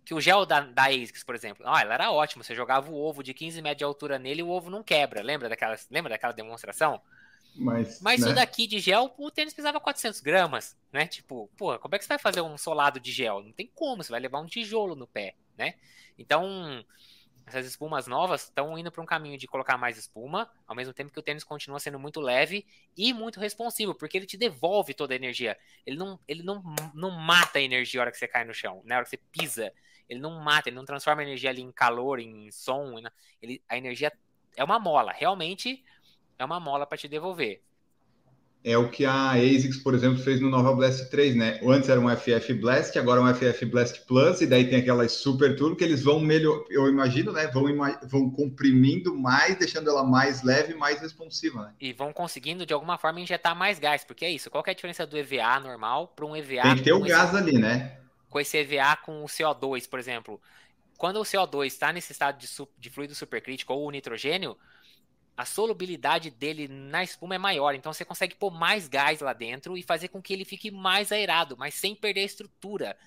[0.04, 2.44] Que o gel da, da ASICS, por exemplo, ah, ela era ótima.
[2.44, 5.24] Você jogava o ovo de 15 metros de altura nele e o ovo não quebra.
[5.24, 7.02] Lembra daquela, lembra daquela demonstração?
[7.56, 8.28] Mas, Mas né?
[8.28, 11.08] isso daqui de gel, o tênis precisava 400 gramas, né?
[11.08, 13.42] Tipo, pô, como é que você vai fazer um solado de gel?
[13.42, 15.76] Não tem como, você vai levar um tijolo no pé, né?
[16.18, 16.84] Então,
[17.46, 21.12] essas espumas novas estão indo para um caminho de colocar mais espuma, ao mesmo tempo
[21.12, 22.66] que o tênis continua sendo muito leve
[22.98, 25.58] e muito responsivo, porque ele te devolve toda a energia.
[25.86, 26.64] Ele não, ele não,
[26.94, 28.82] não mata a energia na hora que você cai no chão, né?
[28.86, 29.72] na hora que você pisa.
[30.10, 32.96] Ele não mata, ele não transforma a energia ali em calor, em som.
[33.42, 34.12] Ele, a energia
[34.56, 35.84] é uma mola, realmente
[36.40, 37.62] é uma mola para te devolver.
[38.64, 41.60] é o que a ASICS, por exemplo, fez no Nova Blast 3, né?
[41.64, 45.12] Antes era um FF Blast, agora é um FF Blast Plus, e daí tem aquelas
[45.12, 47.46] Super Turbo que eles vão melhor, eu imagino, né?
[47.46, 47.64] Vão,
[48.08, 51.74] vão comprimindo mais, deixando ela mais leve, mais responsiva, né?
[51.80, 54.50] E vão conseguindo de alguma forma injetar mais gás, porque é isso.
[54.50, 56.64] Qual é a diferença do EVA normal para um EVA?
[56.64, 58.00] Tem que ter o gás esse, ali, né?
[58.32, 60.42] Com esse EVA com o CO2, por exemplo.
[60.98, 62.48] Quando o CO2 está nesse estado de,
[62.80, 64.58] de fluido supercrítico ou o nitrogênio,
[65.38, 69.78] a solubilidade dele na espuma é maior, então você consegue pôr mais gás lá dentro
[69.78, 72.98] e fazer com que ele fique mais aerado, mas sem perder a estrutura.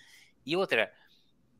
[0.45, 0.93] E outra,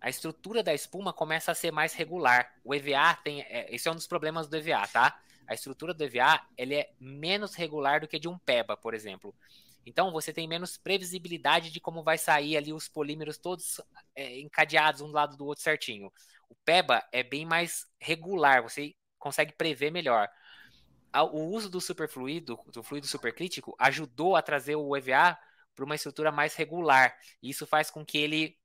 [0.01, 2.55] a estrutura da espuma começa a ser mais regular.
[2.63, 5.19] O EVA tem, é, esse é um dos problemas do EVA, tá?
[5.47, 9.35] A estrutura do EVA ele é menos regular do que de um PEBA, por exemplo.
[9.87, 13.81] Então você tem menos previsibilidade de como vai sair ali os polímeros todos
[14.15, 16.13] é, encadeados um do lado do outro certinho.
[16.51, 20.29] O PEBA é bem mais regular, você consegue prever melhor
[21.15, 25.39] o uso do superfluido, do fluido supercrítico, ajudou a trazer o EVA
[25.75, 27.17] para uma estrutura mais regular.
[27.43, 28.59] E isso faz com que ele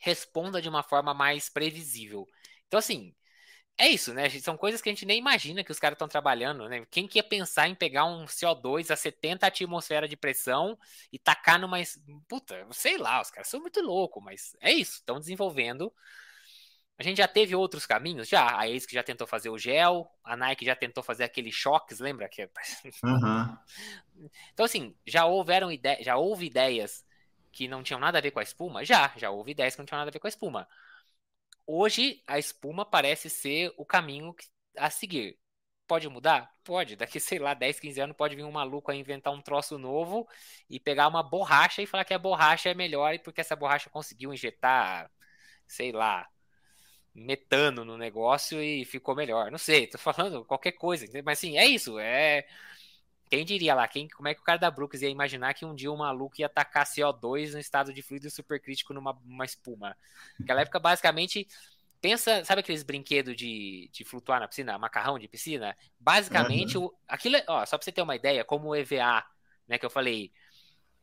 [0.00, 2.26] responda de uma forma mais previsível.
[2.66, 3.14] Então, assim,
[3.78, 4.28] é isso, né?
[4.40, 6.84] São coisas que a gente nem imagina que os caras estão trabalhando, né?
[6.90, 10.76] Quem que ia pensar em pegar um CO2 a 70 atmosfera de pressão
[11.12, 11.78] e tacar numa.
[12.28, 14.96] Puta, sei lá, os caras são muito loucos, mas é isso.
[14.96, 15.92] Estão desenvolvendo
[16.98, 18.42] a gente já teve outros caminhos, já.
[18.42, 22.28] A ASIC já tentou fazer o gel, a Nike já tentou fazer aqueles choques, lembra?
[22.28, 22.50] Que...
[23.04, 23.56] Uhum.
[24.52, 26.02] Então, assim, já houveram ide...
[26.02, 27.06] já houve ideias
[27.52, 28.84] que não tinham nada a ver com a espuma?
[28.84, 30.68] Já, já houve ideias que não tinham nada a ver com a espuma.
[31.64, 34.34] Hoje, a espuma parece ser o caminho
[34.76, 35.38] a seguir.
[35.86, 36.52] Pode mudar?
[36.64, 36.96] Pode.
[36.96, 40.28] Daqui, sei lá, 10, 15 anos pode vir um maluco a inventar um troço novo
[40.68, 44.34] e pegar uma borracha e falar que a borracha é melhor porque essa borracha conseguiu
[44.34, 45.08] injetar,
[45.66, 46.28] sei lá,
[47.18, 49.50] metano no negócio e ficou melhor.
[49.50, 52.46] Não sei, tô falando qualquer coisa, mas assim, é isso, é
[53.28, 55.74] quem diria lá, quem, como é que o cara da Brooks ia imaginar que um
[55.74, 59.96] dia um maluco ia atacar CO2 no estado de fluido supercrítico numa uma espuma?
[60.38, 61.46] Naquela época, basicamente,
[62.00, 65.76] pensa, sabe aqueles brinquedos de, de flutuar na piscina, macarrão de piscina?
[66.00, 66.86] Basicamente, uhum.
[66.86, 69.24] o, aquilo, é, ó, só para você ter uma ideia, como o EVA,
[69.66, 70.32] né, que eu falei,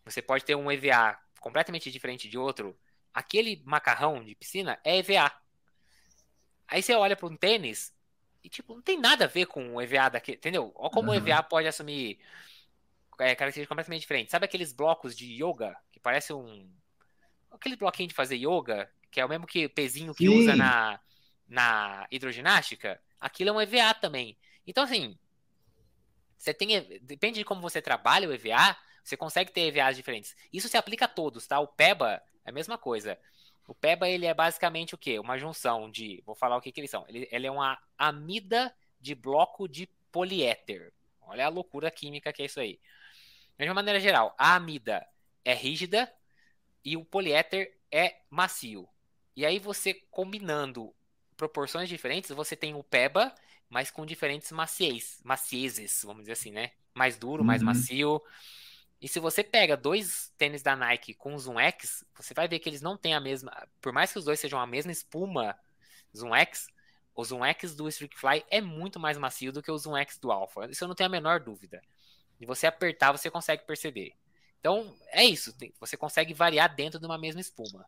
[0.03, 2.75] você pode ter um EVA completamente diferente de outro,
[3.13, 5.31] aquele macarrão de piscina é EVA.
[6.67, 7.93] Aí você olha para um tênis
[8.43, 10.71] e, tipo, não tem nada a ver com o EVA daqui, entendeu?
[10.75, 11.15] Olha como uhum.
[11.15, 12.19] o EVA pode assumir
[13.19, 14.31] é, características completamente diferentes.
[14.31, 16.69] Sabe aqueles blocos de yoga que parece um.
[17.51, 20.39] Aquele bloquinho de fazer yoga, que é o mesmo que pezinho que Sim.
[20.39, 20.99] usa na,
[21.47, 23.01] na hidroginástica?
[23.19, 24.37] Aquilo é um EVA também.
[24.67, 25.17] Então, assim,
[26.37, 26.99] você tem.
[27.01, 30.35] Depende de como você trabalha o EVA, você consegue ter EVAs diferentes.
[30.51, 31.59] Isso se aplica a todos, tá?
[31.59, 33.17] O PEBA é a mesma coisa.
[33.67, 35.19] O PEBA ele é basicamente o quê?
[35.19, 37.05] Uma junção de, vou falar o que, que eles são.
[37.07, 40.93] Ele, ele é uma amida de bloco de poliéter.
[41.21, 42.79] Olha a loucura química que é isso aí.
[43.57, 45.05] De uma maneira geral, a amida
[45.43, 46.11] é rígida
[46.83, 48.87] e o poliéter é macio.
[49.35, 50.93] E aí você combinando
[51.35, 53.33] proporções diferentes, você tem o PEBA,
[53.69, 56.71] mas com diferentes maciez, maciezes, vamos dizer assim, né?
[56.93, 57.47] Mais duro, uhum.
[57.47, 58.21] mais macio.
[59.01, 62.69] E se você pega dois tênis da Nike com Zoom X, você vai ver que
[62.69, 63.51] eles não têm a mesma.
[63.81, 65.55] Por mais que os dois sejam a mesma espuma
[66.15, 66.67] Zoom X,
[67.13, 70.31] o Zoom X do Fly é muito mais macio do que o Zoom X do
[70.31, 70.67] Alpha.
[70.69, 71.81] Isso eu não tenho a menor dúvida.
[72.39, 74.13] E você apertar, você consegue perceber.
[74.59, 75.53] Então, é isso.
[75.79, 77.85] Você consegue variar dentro de uma mesma espuma.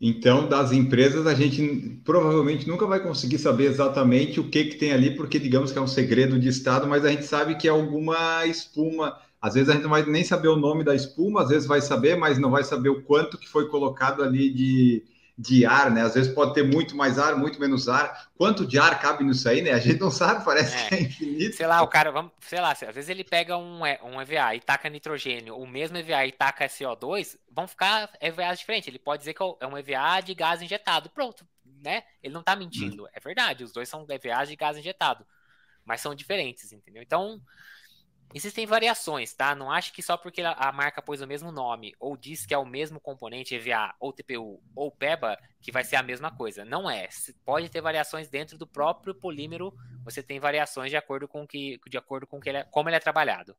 [0.00, 4.92] Então, das empresas, a gente provavelmente nunca vai conseguir saber exatamente o que, que tem
[4.92, 7.70] ali, porque digamos que é um segredo de Estado, mas a gente sabe que é
[7.70, 11.50] alguma espuma às vezes a gente não vai nem saber o nome da espuma, às
[11.50, 15.04] vezes vai saber, mas não vai saber o quanto que foi colocado ali de,
[15.36, 16.00] de ar, né?
[16.00, 18.30] Às vezes pode ter muito mais ar, muito menos ar.
[18.38, 19.72] Quanto de ar cabe nisso aí, né?
[19.72, 20.88] A gente não sabe, parece é.
[20.88, 21.56] que é infinito.
[21.56, 24.60] Sei lá, o cara, vamos, sei lá, às vezes ele pega um, um EVA e
[24.60, 28.88] taca nitrogênio, o mesmo EVA e taca CO2, vão ficar EVAs diferentes.
[28.88, 31.10] Ele pode dizer que é um EVA de gás injetado.
[31.10, 31.46] Pronto,
[31.82, 32.02] né?
[32.22, 33.04] Ele não tá mentindo.
[33.04, 33.08] Hum.
[33.12, 35.22] É verdade, os dois são EVAs de gás injetado.
[35.84, 37.02] Mas são diferentes, entendeu?
[37.02, 37.42] Então,
[38.32, 39.54] Existem variações, tá?
[39.54, 42.58] Não acho que só porque a marca pôs o mesmo nome ou diz que é
[42.58, 46.64] o mesmo componente EVA ou TPU ou PEBA que vai ser a mesma coisa.
[46.64, 47.08] Não é.
[47.44, 49.72] Pode ter variações dentro do próprio polímero.
[50.04, 52.96] Você tem variações de acordo com que, de acordo com que ele é, como ele
[52.96, 53.56] é trabalhado.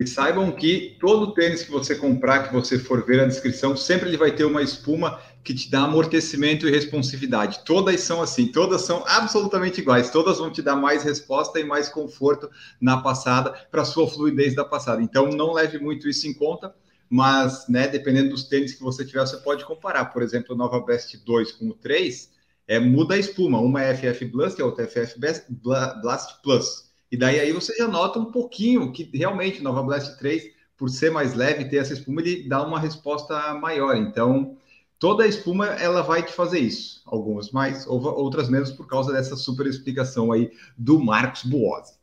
[0.00, 4.08] E saibam que todo tênis que você comprar, que você for ver a descrição, sempre
[4.08, 7.64] ele vai ter uma espuma que te dá amortecimento e responsividade.
[7.64, 11.88] Todas são assim, todas são absolutamente iguais, todas vão te dar mais resposta e mais
[11.88, 12.50] conforto
[12.80, 15.02] na passada para sua fluidez da passada.
[15.02, 16.74] Então não leve muito isso em conta,
[17.08, 20.06] mas, né, dependendo dos tênis que você tiver, você pode comparar.
[20.06, 22.30] Por exemplo, o Nova Best 2 com o 3,
[22.68, 23.58] é, muda a espuma.
[23.60, 25.18] Uma é FF Blast e a outra é FF
[26.00, 26.90] Blast Plus.
[27.10, 30.44] E daí aí você já nota um pouquinho que realmente Nova Blast 3,
[30.76, 33.96] por ser mais leve, ter essa espuma, ele dá uma resposta maior.
[33.96, 34.56] Então,
[35.00, 37.02] toda a espuma ela vai te fazer isso.
[37.06, 41.98] Algumas mais, outras menos, por causa dessa super explicação aí do Marcos Buozzi.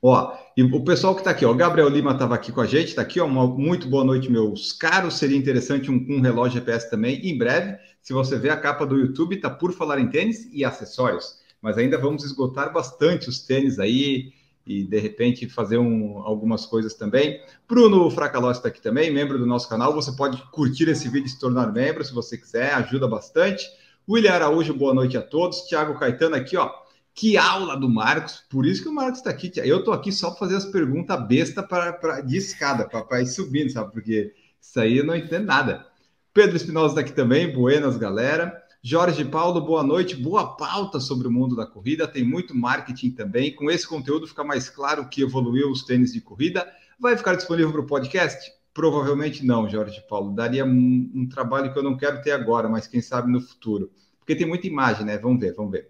[0.00, 2.88] Ó, e o pessoal que está aqui, ó, Gabriel Lima estava aqui com a gente,
[2.88, 5.14] está aqui, ó, uma muito boa noite, meus caros.
[5.14, 7.78] Seria interessante um, um relógio GPS também, em breve.
[8.02, 11.38] Se você ver a capa do YouTube, tá por falar em tênis e acessórios.
[11.62, 14.34] Mas ainda vamos esgotar bastante os tênis aí
[14.66, 17.40] e de repente fazer um, algumas coisas também.
[17.68, 19.94] Bruno Fracalossi está aqui também, membro do nosso canal.
[19.94, 23.64] Você pode curtir esse vídeo e se tornar membro se você quiser, ajuda bastante.
[24.08, 25.62] William Araújo, boa noite a todos.
[25.62, 26.70] Tiago Caetano aqui, ó.
[27.14, 29.52] Que aula do Marcos, por isso que o Marcos está aqui.
[29.56, 33.26] Eu estou aqui só para fazer as perguntas besta pra, pra, de escada, para ir
[33.26, 33.92] subindo, sabe?
[33.92, 35.86] Porque isso aí eu não entendo nada.
[36.32, 38.63] Pedro Espinosa está aqui também, buenas, galera.
[38.86, 40.14] Jorge Paulo, boa noite.
[40.14, 43.50] Boa pauta sobre o mundo da corrida, tem muito marketing também.
[43.50, 46.70] Com esse conteúdo fica mais claro que evoluiu os tênis de corrida.
[47.00, 48.52] Vai ficar disponível para o podcast?
[48.74, 50.34] Provavelmente não, Jorge Paulo.
[50.34, 53.90] Daria um, um trabalho que eu não quero ter agora, mas quem sabe no futuro.
[54.18, 55.16] Porque tem muita imagem, né?
[55.16, 55.88] Vamos ver, vamos ver.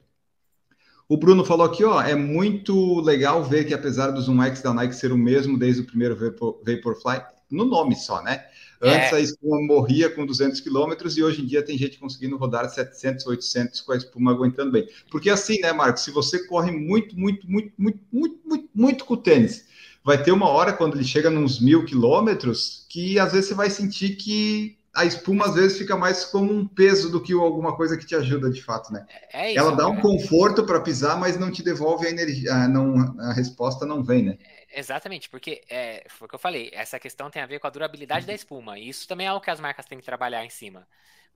[1.09, 4.73] O Bruno falou aqui, ó, é muito legal ver que apesar do Zoom X da
[4.73, 8.45] Nike ser o mesmo desde o primeiro Vapor, Vaporfly, no nome só, né?
[8.85, 9.17] Antes é.
[9.17, 13.27] a espuma morria com 200 quilômetros e hoje em dia tem gente conseguindo rodar 700,
[13.27, 14.87] 800 com a espuma aguentando bem.
[15.11, 19.15] Porque assim, né, Marcos, se você corre muito, muito, muito, muito, muito, muito, muito com
[19.15, 19.65] o tênis,
[20.05, 23.71] vai ter uma hora quando ele chega nos mil quilômetros que às vezes você vai
[23.71, 27.97] sentir que a espuma às vezes fica mais como um peso do que alguma coisa
[27.99, 29.05] que te ajuda de fato, né?
[29.33, 33.19] É isso, Ela dá um conforto para pisar, mas não te devolve a energia, não,
[33.21, 34.39] a resposta não vem, né?
[34.41, 37.67] É, exatamente, porque é, foi o que eu falei, essa questão tem a ver com
[37.67, 40.45] a durabilidade da espuma, e isso também é algo que as marcas têm que trabalhar
[40.45, 40.87] em cima.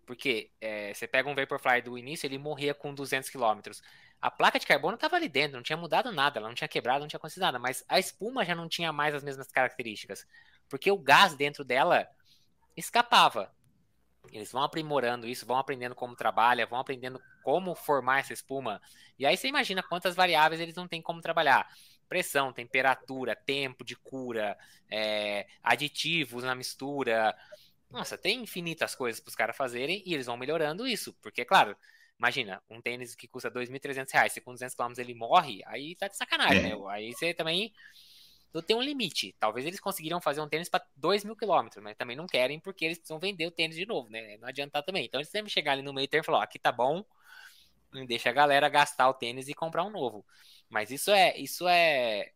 [0.07, 3.61] Porque é, você pega um Vaporfly do início, ele morria com 200 km.
[4.23, 7.01] A placa de carbono estava ali dentro, não tinha mudado nada, ela não tinha quebrado,
[7.01, 10.27] não tinha acontecido nada, mas a espuma já não tinha mais as mesmas características.
[10.67, 12.09] Porque o gás dentro dela
[12.79, 13.53] escapava.
[14.33, 18.81] Eles vão aprimorando isso, vão aprendendo como trabalha, vão aprendendo como formar essa espuma.
[19.19, 21.69] E aí você imagina quantas variáveis eles não têm como trabalhar.
[22.09, 24.57] Pressão, temperatura, tempo de cura,
[24.91, 27.37] é, aditivos na mistura.
[27.91, 31.15] Nossa, tem infinitas coisas para os caras fazerem e eles vão melhorando isso.
[31.23, 31.77] Porque, claro,
[32.19, 36.09] imagina, um tênis que custa R$ 2.300, se com 200 km ele morre, aí tá
[36.09, 36.77] de sacanagem, é.
[36.77, 36.85] né?
[36.91, 37.73] Aí você também
[38.51, 39.35] então tem um limite.
[39.39, 42.85] Talvez eles conseguiriam fazer um tênis para 2 mil quilômetros, mas também não querem porque
[42.85, 44.39] eles precisam vender o tênis de novo, né?
[44.39, 45.05] Não adiantar também.
[45.05, 47.05] Então eles sempre chegar ali no meio termo e falar: aqui tá bom,
[48.07, 50.25] deixa a galera gastar o tênis e comprar um novo.
[50.69, 51.37] Mas isso é.
[51.37, 52.33] Isso é.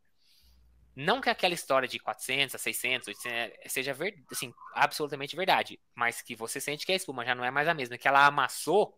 [0.95, 6.37] Não que aquela história de 400, 600, 800 seja ver, assim, absolutamente verdade, mas que
[6.37, 8.95] você sente que a espuma já não é mais a mesma, que ela amassou,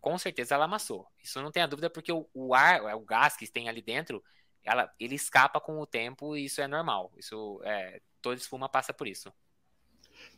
[0.00, 1.04] com certeza ela amassou.
[1.20, 4.22] Isso não tem a dúvida, porque o, o ar, o gás que tem ali dentro,
[4.66, 7.12] ela, ele escapa com o tempo e isso é normal.
[7.16, 9.32] Isso é, toda espuma passa por isso.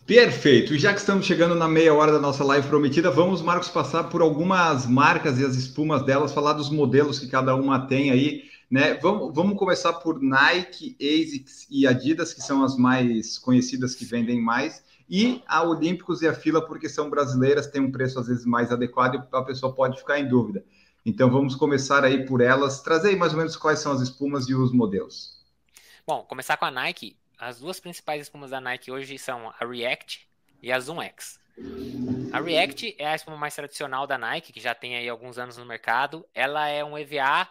[0.07, 0.75] Perfeito.
[0.75, 4.05] E já que estamos chegando na meia hora da nossa live prometida, vamos, Marcos, passar
[4.05, 8.45] por algumas marcas e as espumas delas, falar dos modelos que cada uma tem aí,
[8.71, 8.95] né?
[8.95, 14.41] Vamos, vamos começar por Nike, ASICS e Adidas, que são as mais conhecidas que vendem
[14.41, 18.45] mais, e a Olímpicos e a Fila, porque são brasileiras, tem um preço às vezes
[18.45, 20.65] mais adequado e a pessoa pode ficar em dúvida.
[21.09, 22.83] Então vamos começar aí por elas.
[22.83, 25.43] Trazer aí mais ou menos quais são as espumas e os modelos.
[26.07, 27.17] Bom, começar com a Nike.
[27.39, 30.29] As duas principais espumas da Nike hoje são a React
[30.63, 31.41] e a Zoom X.
[32.31, 35.57] A React é a espuma mais tradicional da Nike, que já tem aí alguns anos
[35.57, 36.29] no mercado.
[36.35, 37.49] Ela é um EVA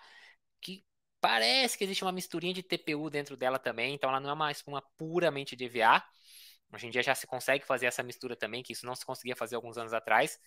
[0.61, 0.83] que
[1.19, 4.51] parece que existe uma misturinha de TPU dentro dela também, então ela não é uma
[4.51, 6.03] espuma puramente de EVA.
[6.71, 9.35] Hoje em dia já se consegue fazer essa mistura também, que isso não se conseguia
[9.35, 10.39] fazer alguns anos atrás.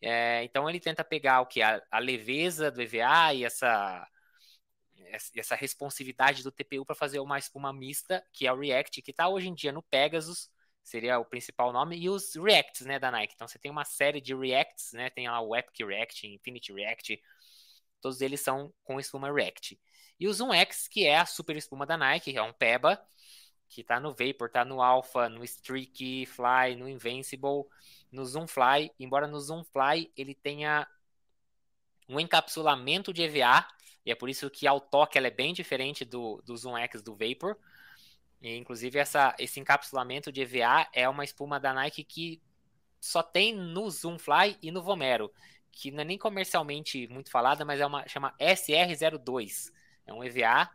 [0.00, 4.06] É, então ele tenta pegar o que a, a, leveza do EVA e essa
[5.34, 9.28] essa responsividade do TPU para fazer uma espuma mista, que é o React, que está
[9.28, 10.50] hoje em dia no Pegasus,
[10.82, 13.34] seria o principal nome, e os Reacts, né, da Nike.
[13.34, 17.20] Então você tem uma série de Reacts, né, tem lá o Epic React, Infinity React,
[18.00, 19.78] todos eles são com espuma React.
[20.18, 23.00] E o Zoom X, que é a super espuma da Nike, é um PEBA,
[23.68, 27.64] que está no Vapor, está no Alpha, no Streak Fly, no Invincible,
[28.10, 30.86] no Zoomfly, embora no Zoomfly ele tenha
[32.08, 33.66] um encapsulamento de EVA,
[34.04, 37.02] e é por isso que ao toque ela é bem diferente do, do Zoom X
[37.02, 37.56] do Vapor.
[38.40, 42.40] E, inclusive, essa, esse encapsulamento de EVA é uma espuma da Nike que
[43.00, 45.32] só tem no Zoomfly e no Vomero,
[45.72, 49.72] que não é nem comercialmente muito falada, mas é uma chama SR02.
[50.06, 50.70] É um EVA,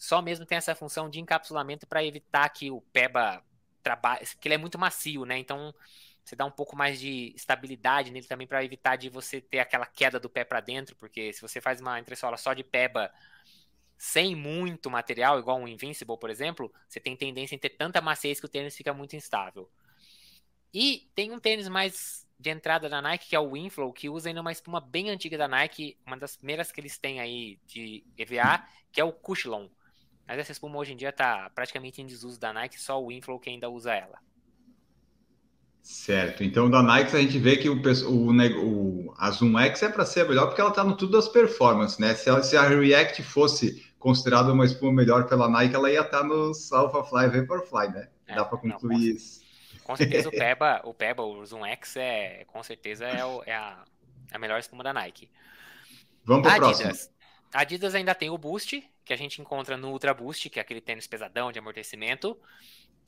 [0.00, 3.44] só mesmo tem essa função de encapsulamento para evitar que o PEBA
[3.82, 5.36] trabalhe, que ele é muito macio, né?
[5.36, 5.74] Então,
[6.24, 9.84] você dá um pouco mais de estabilidade nele também para evitar de você ter aquela
[9.84, 13.12] queda do pé para dentro, porque se você faz uma entressola só de peba,
[13.98, 18.40] sem muito material, igual um Invincible, por exemplo, você tem tendência em ter tanta maciez
[18.40, 19.70] que o tênis fica muito instável.
[20.72, 24.30] E tem um tênis mais de entrada da Nike, que é o Winflow, que usa
[24.30, 28.02] ainda uma espuma bem antiga da Nike, uma das primeiras que eles têm aí de
[28.16, 29.68] EVA, que é o Cushlon.
[30.26, 33.38] Mas essa espuma hoje em dia está praticamente em desuso da Nike, só o Winflow
[33.38, 34.18] que ainda usa ela.
[35.82, 36.44] Certo.
[36.44, 40.04] Então, da Nike, a gente vê que o, o, o a Zoom X é para
[40.04, 42.14] ser melhor porque ela está no tudo das performances, né?
[42.14, 46.20] Se, ela, se a React fosse considerada uma espuma melhor pela Nike, ela ia estar
[46.20, 48.08] tá nos Alpha Fly Vaporfly, né?
[48.26, 49.42] É, Dá para concluir não, isso.
[49.82, 53.54] Com certeza o Peba, o Peba, o Zoom X é, com certeza é, o, é
[53.54, 53.84] a,
[54.32, 55.28] a, melhor espuma da Nike.
[56.24, 56.92] Vamos para o próximo.
[57.52, 60.62] A Adidas ainda tem o Boost, que a gente encontra no Ultra Boost, que é
[60.62, 62.40] aquele tênis pesadão de amortecimento,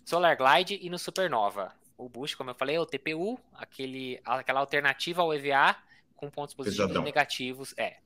[0.05, 1.73] Solar Glide e no Supernova.
[1.97, 5.77] O Boost, como eu falei, é o TPU, aquele, aquela alternativa ao EVA
[6.17, 7.03] com pontos positivos pesadão.
[7.03, 7.73] e negativos.
[7.77, 7.99] É.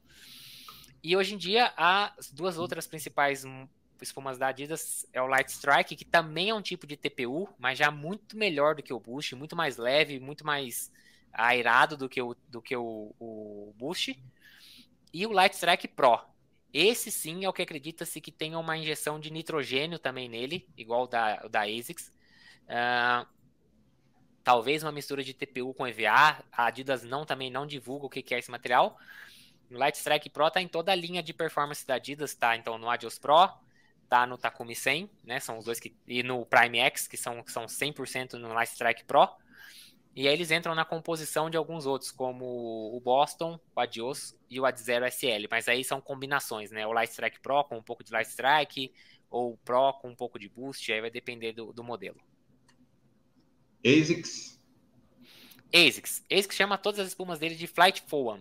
[1.03, 3.45] E hoje em dia, as duas outras principais
[4.03, 7.79] espumas da Adidas é o Light Strike, que também é um tipo de TPU, mas
[7.79, 10.93] já muito melhor do que o Boost, muito mais leve, muito mais
[11.33, 14.23] airado do que o, do que o, o Boost.
[15.15, 16.36] E o Light Strike Pro.
[16.79, 21.07] Esse sim é o que acredita-se que tenha uma injeção de nitrogênio também nele, igual
[21.07, 22.13] da, da ASICS.
[22.65, 23.27] Uh,
[24.45, 26.45] talvez uma mistura de TPU com EVA.
[26.53, 28.99] A Adidas não também não divulga o que é esse material.
[29.71, 32.55] O Light Strike Pro está em toda a linha de performance da Adidas, tá?
[32.55, 33.49] Então no Adios Pro,
[34.07, 35.41] tá no Takumi 100, né?
[35.41, 38.69] São os dois que e no Prime X, que são, que são 100% no Light
[38.71, 39.27] Strike Pro.
[40.17, 42.47] E aí eles entram na composição de alguns outros, como
[42.97, 46.87] o Boston, o Adios e o Adzero SL, mas aí são combinações, né?
[46.87, 48.91] O Light Strike Pro com um pouco de Light Strike,
[49.31, 52.17] ou o Pro com um pouco de Boost, aí vai depender do, do modelo.
[53.85, 54.59] ASICS?
[55.75, 56.25] ASICS.
[56.33, 58.41] ASICS chama todas as espumas dele de Flight Foam.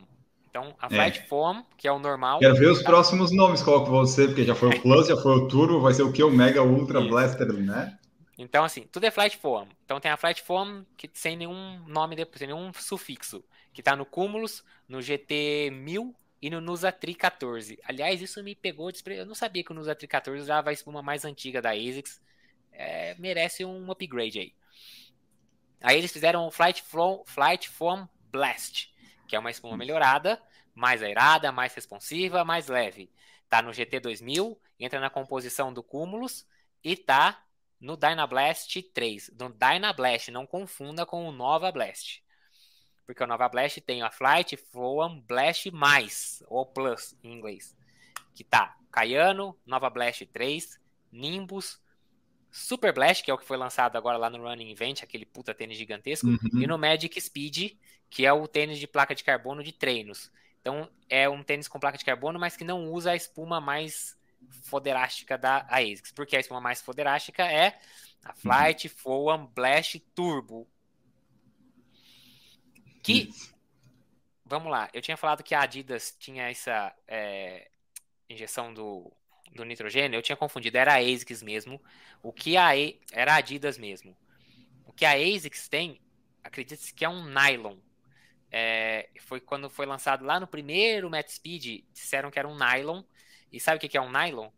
[0.50, 1.24] Então, a Flight é.
[1.24, 2.40] Foam, que é o normal.
[2.40, 2.86] Quero ver os tá...
[2.86, 5.82] próximos nomes, qual que vão ser, porque já foi o Plus, já foi o Turbo,
[5.82, 6.24] vai ser o que?
[6.24, 7.10] O Mega Ultra Isso.
[7.10, 8.00] Blaster, né?
[8.38, 9.68] Então, assim, tudo é Flight Foam.
[9.86, 13.44] Então tem a Flight Foam que sem nenhum nome depois, sem nenhum sufixo,
[13.74, 17.80] que tá no Cumulus, no GT 1000 e no Nusa Tri 14.
[17.84, 18.92] Aliás, isso me pegou.
[19.08, 22.22] Eu não sabia que o Nusa Tri 14 usava a espuma mais antiga da ASICS.
[22.72, 24.54] É, merece um upgrade aí.
[25.82, 28.94] Aí eles fizeram o Flight, Flow, Flight Foam Blast,
[29.28, 30.42] que é uma espuma melhorada,
[30.74, 33.10] mais airada, mais responsiva, mais leve.
[33.50, 36.46] Tá no GT 2000, entra na composição do Cumulus
[36.84, 37.45] e tá
[37.80, 39.32] no Dynablast 3.
[39.40, 42.24] No Dynablast, não confunda com o Nova Blast.
[43.06, 47.76] Porque o Nova Blast tem a Flight Foam Blast mais, ou Plus em inglês.
[48.34, 50.80] Que tá Caiano, Nova Blast 3,
[51.12, 51.80] Nimbus,
[52.52, 55.54] Super Blast, que é o que foi lançado agora lá no Running Event, aquele puta
[55.54, 56.62] tênis gigantesco, uhum.
[56.62, 57.74] e no Magic Speed,
[58.10, 60.32] que é o tênis de placa de carbono de treinos.
[60.62, 64.18] Então é um tênis com placa de carbono, mas que não usa a espuma mais
[64.64, 66.12] foderástica da ASICS.
[66.12, 67.80] Porque a espuma mais foderástica é
[68.24, 68.36] a uhum.
[68.36, 68.90] Flight.
[68.90, 70.68] Foam Blast Turbo.
[73.04, 73.30] Que,
[74.44, 77.70] vamos lá, eu tinha falado que a Adidas tinha essa é,
[78.28, 79.16] injeção do,
[79.54, 81.80] do nitrogênio, eu tinha confundido, era a ASICS mesmo.
[82.24, 82.72] O que a
[83.12, 84.18] era a Adidas mesmo.
[84.86, 86.02] O que a ASICS tem,
[86.44, 87.78] acredita-se que é um nylon.
[88.52, 93.04] É, foi quando foi lançado lá no primeiro Met Speed, disseram que era um nylon.
[93.56, 94.50] E sabe o que é um nylon?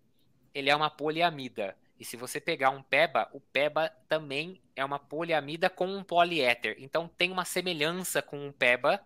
[0.52, 1.78] Ele é uma poliamida.
[2.00, 6.76] E se você pegar um PEBA, o PEBA também é uma poliamida com um poliéter.
[6.80, 9.00] Então tem uma semelhança com um PEBA.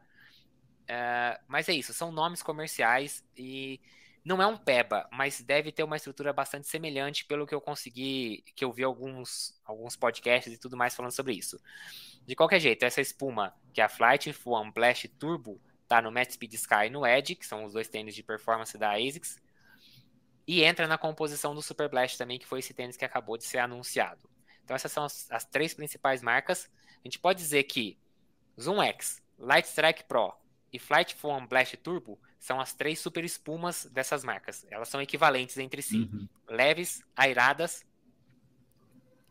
[0.84, 3.82] Uh, mas é isso, são nomes comerciais e
[4.24, 8.46] não é um PEBA, mas deve ter uma estrutura bastante semelhante pelo que eu consegui,
[8.56, 11.60] que eu vi alguns, alguns podcasts e tudo mais falando sobre isso.
[12.26, 16.32] De qualquer jeito, essa espuma, que é a Flight Foam Blast Turbo, tá no Matt
[16.32, 19.41] Speed Sky e no Edge, que são os dois tênis de performance da ASICS,
[20.48, 23.46] e entra na composição do Super Blast também, que foi esse tênis que acabou de
[23.46, 24.30] ser anunciado.
[24.64, 26.70] Então essas são as, as três principais marcas.
[27.04, 27.98] A gente pode dizer que
[28.60, 30.34] Zoom X, Light Strike Pro
[30.72, 34.66] e Flight Foam Blast Turbo são as três super espumas dessas marcas.
[34.70, 35.98] Elas são equivalentes entre si.
[35.98, 36.28] Uhum.
[36.50, 37.86] Leves, airadas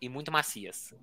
[0.00, 0.94] e muito macias.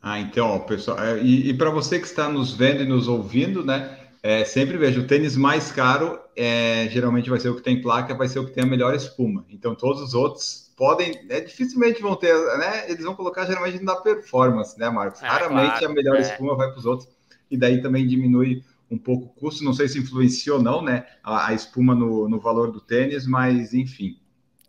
[0.00, 3.64] Ah, então, pessoal, é, e, e para você que está nos vendo e nos ouvindo,
[3.64, 4.05] né?
[4.26, 8.12] É, sempre vejo o tênis mais caro, é, geralmente vai ser o que tem placa,
[8.12, 9.46] vai ser o que tem a melhor espuma.
[9.48, 12.90] Então, todos os outros podem, é, dificilmente vão ter, né?
[12.90, 15.22] Eles vão colocar geralmente na performance, né, Marcos?
[15.22, 16.22] É, Raramente claro, a melhor é.
[16.22, 17.08] espuma vai para os outros,
[17.48, 19.62] e daí também diminui um pouco o custo.
[19.62, 21.06] Não sei se influencia ou não, né?
[21.22, 24.18] A, a espuma no, no valor do tênis, mas enfim.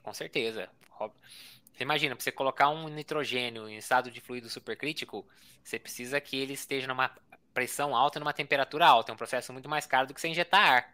[0.04, 0.70] Com certeza.
[1.78, 5.26] Você imagina, para você colocar um nitrogênio em estado de fluido supercrítico,
[5.64, 7.12] você precisa que ele esteja numa
[7.58, 9.12] pressão alta numa temperatura alta.
[9.12, 10.94] É um processo muito mais caro do que você injetar ar.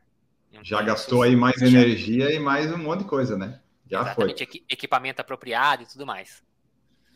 [0.61, 3.59] Já gastou aí mais energia e mais um monte de coisa, né?
[3.85, 4.63] Já Exatamente, foi.
[4.69, 6.41] equipamento apropriado e tudo mais.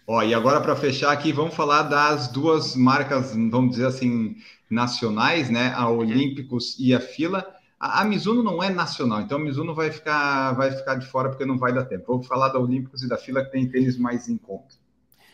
[0.05, 4.35] Ó, e agora para fechar aqui, vamos falar das duas marcas, vamos dizer assim,
[4.69, 5.73] nacionais, né?
[5.75, 5.99] A Uhum.
[5.99, 7.45] Olímpicos e a Fila.
[7.79, 11.29] A, a Mizuno não é nacional, então a Mizuno vai ficar, vai ficar de fora
[11.29, 12.05] porque não vai dar tempo.
[12.07, 14.75] Vamos falar da Olímpicos e da Fila que tem tênis mais em conta.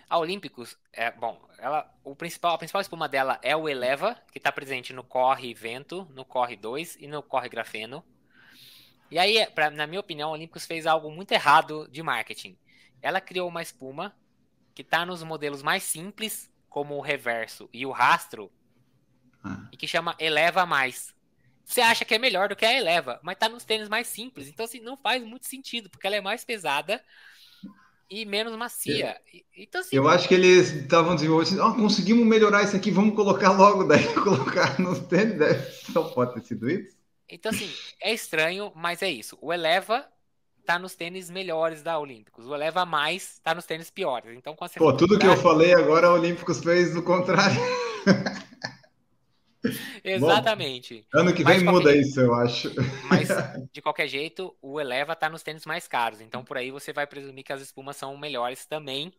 [0.10, 4.38] A Olímpicos, é, bom, ela, o principal, a principal espuma dela é o Eleva, que
[4.38, 8.04] está presente no Corre Vento, no Corre 2 e no Corre Grafeno.
[9.10, 12.58] E aí, pra, na minha opinião, a Olímpicos fez algo muito errado de marketing.
[13.02, 14.16] Ela criou uma espuma
[14.76, 18.52] que está nos modelos mais simples, como o reverso e o rastro,
[19.44, 19.68] Ah.
[19.72, 21.14] e que chama Eleva Mais.
[21.66, 24.48] Você acha que é melhor do que a Eleva, mas tá nos tênis mais simples.
[24.48, 27.04] Então, assim, não faz muito sentido, porque ela é mais pesada
[28.10, 29.20] e menos macia.
[29.34, 32.92] E- Então, assim, Eu acho que eles estavam desenvolvendo assim, "Ah, conseguimos melhorar isso aqui,
[32.92, 35.54] vamos colocar logo, daí colocar nos tênis, né?
[35.92, 36.96] Só pode ter sido isso.
[37.30, 37.68] Então, assim,
[38.02, 39.38] é estranho, mas é isso.
[39.42, 40.06] O Eleva
[40.66, 42.46] tá nos tênis melhores da Olímpicos.
[42.48, 44.36] O Eleva Mais tá nos tênis piores.
[44.38, 47.60] Então, quando você Pô, tudo que eu falei agora, a Olímpicos fez do contrário.
[50.04, 51.08] Exatamente.
[51.14, 52.08] Ano que Mas vem qualquer muda jeito.
[52.08, 52.72] isso, eu acho.
[53.10, 53.28] Mas,
[53.72, 56.22] de qualquer jeito, o Eleva tá nos tênis mais caros.
[56.22, 59.14] Então, por aí você vai presumir que as espumas são melhores também.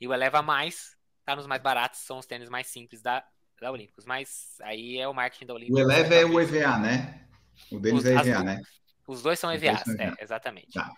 [0.00, 3.22] E o Eleva Mais tá nos mais baratos, são os tênis mais simples da,
[3.60, 4.04] da Olímpicos.
[4.04, 5.80] Mas aí é o marketing da O Olímpicos.
[5.80, 6.40] Eleve é o.
[6.40, 7.26] EVA, né?
[7.70, 8.60] O deles Os- é as EVA, du- né?
[9.06, 10.16] Os dois são Os dois EVAs, são é, EVA.
[10.20, 10.72] exatamente.
[10.72, 10.90] Tá.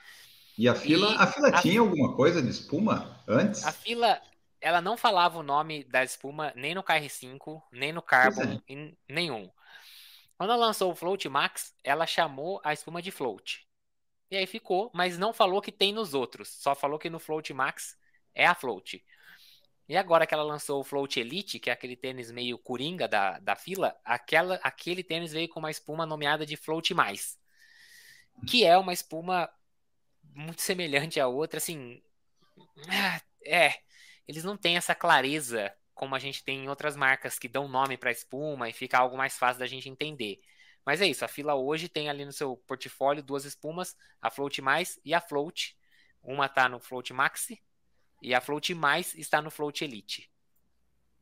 [0.57, 3.65] E a fila, E a fila a- tinha alguma coisa de espuma antes?
[3.65, 4.21] A fila,
[4.63, 9.51] ela não falava o nome da espuma nem no KR5, nem no Carbon, em nenhum.
[10.39, 13.67] Quando ela lançou o Float Max, ela chamou a espuma de Float.
[14.31, 16.49] E aí ficou, mas não falou que tem nos outros.
[16.49, 17.99] Só falou que no Float Max
[18.35, 19.05] é a Float.
[19.89, 23.39] E agora que ela lançou o Float Elite, que é aquele tênis meio coringa da,
[23.41, 27.39] da fila, aquela, aquele tênis veio com uma espuma nomeada de Float Mais.
[28.47, 29.51] Que é uma espuma
[30.35, 32.03] muito semelhante à outra, assim.
[32.89, 33.75] ah, É,
[34.33, 37.99] eles não têm essa clareza como a gente tem em outras marcas que dão nome
[37.99, 40.41] para espuma e fica algo mais fácil da gente entender.
[40.85, 44.61] Mas é isso, a fila hoje tem ali no seu portfólio duas espumas, a Float
[44.62, 45.76] Mais e a Float.
[46.22, 47.62] Uma tá no Float Maxi
[48.22, 50.30] e a Float Mais está no Float Elite.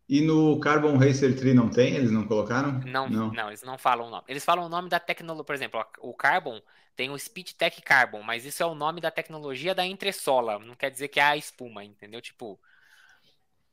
[0.08, 1.94] E no Carbon Racer 3 não tem?
[1.94, 2.80] Eles não colocaram?
[2.80, 4.24] Não, não, eles não falam o nome.
[4.28, 6.60] Eles falam o nome da tecnologia, por exemplo, o Carbon
[6.96, 10.74] tem o Speed Tech Carbon, mas isso é o nome da tecnologia da entressola, não
[10.74, 12.20] quer dizer que é a espuma, entendeu?
[12.20, 12.58] Tipo,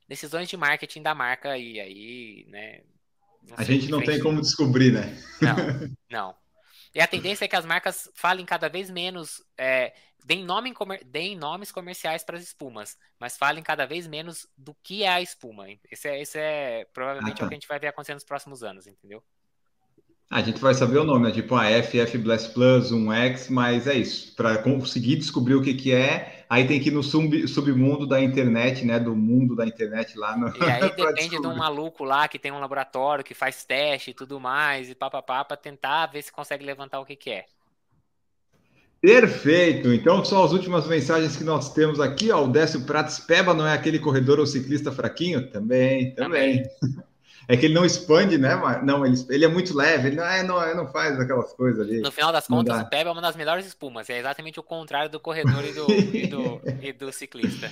[0.07, 2.81] decisões de marketing da marca e aí, né?
[3.55, 5.17] A gente não tem como descobrir, né?
[5.41, 5.55] Não,
[6.09, 6.35] não.
[6.93, 9.93] E a tendência é que as marcas falem cada vez menos, é,
[10.25, 10.73] deem, nome
[11.05, 15.21] deem nomes comerciais para as espumas, mas falem cada vez menos do que é a
[15.21, 15.67] espuma.
[15.91, 17.45] Esse é, esse é provavelmente Ah, tá.
[17.45, 19.23] o que a gente vai ver acontecer nos próximos anos, entendeu?
[20.29, 21.31] A gente vai saber o nome, né?
[21.31, 24.35] Tipo a FF Blast Plus, um X, mas é isso.
[24.35, 28.21] Para conseguir descobrir o que, que é, aí tem que ir no sub, submundo da
[28.21, 28.99] internet, né?
[28.99, 30.49] Do mundo da internet lá no.
[30.49, 34.13] E aí depende de um maluco lá que tem um laboratório, que faz teste e
[34.13, 37.45] tudo mais, e papapá, para tentar ver se consegue levantar o que, que é.
[38.99, 39.93] Perfeito!
[39.93, 42.43] Então, só as últimas mensagens que nós temos aqui, ó.
[42.43, 45.49] O Décio Prates Peba não é aquele corredor ou ciclista fraquinho?
[45.49, 46.63] Também, também.
[47.47, 48.55] É que ele não expande, né?
[48.55, 51.79] Mar- Não, ele, ele é muito leve, ele não, é, não, não faz aquelas coisas
[51.79, 52.01] ali.
[52.01, 52.83] No final das contas, dá.
[52.83, 54.09] o Peba é uma das melhores espumas.
[54.09, 57.71] É exatamente o contrário do corredor e do, e do, e do ciclista.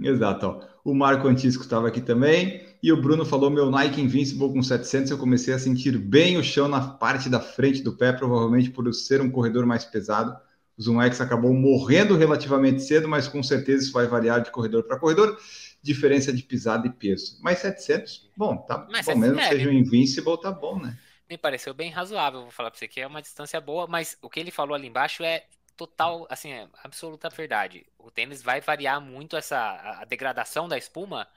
[0.00, 0.60] Exato, ó.
[0.84, 2.64] O Marco Antisco estava aqui também.
[2.82, 6.44] E o Bruno falou: meu Nike Invincible com 700, eu comecei a sentir bem o
[6.44, 10.36] chão na parte da frente do pé, provavelmente por eu ser um corredor mais pesado.
[10.78, 14.84] O Zoom X acabou morrendo relativamente cedo, mas com certeza isso vai variar de corredor
[14.84, 15.36] para corredor.
[15.82, 17.38] Diferença de pisada e peso.
[17.40, 20.98] Mas 700, bom, tá Mas bom, é mesmo que seja um Invincible, tá bom, né?
[21.28, 24.30] Me pareceu bem razoável, vou falar pra você que é uma distância boa, mas o
[24.30, 25.44] que ele falou ali embaixo é
[25.76, 27.86] total, assim, é absoluta verdade.
[27.98, 31.28] O tênis vai variar muito essa a, degradação da espuma,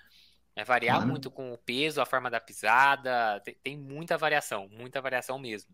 [0.55, 4.99] vai variar muito com o peso, a forma da pisada, tem, tem muita variação, muita
[5.01, 5.69] variação mesmo.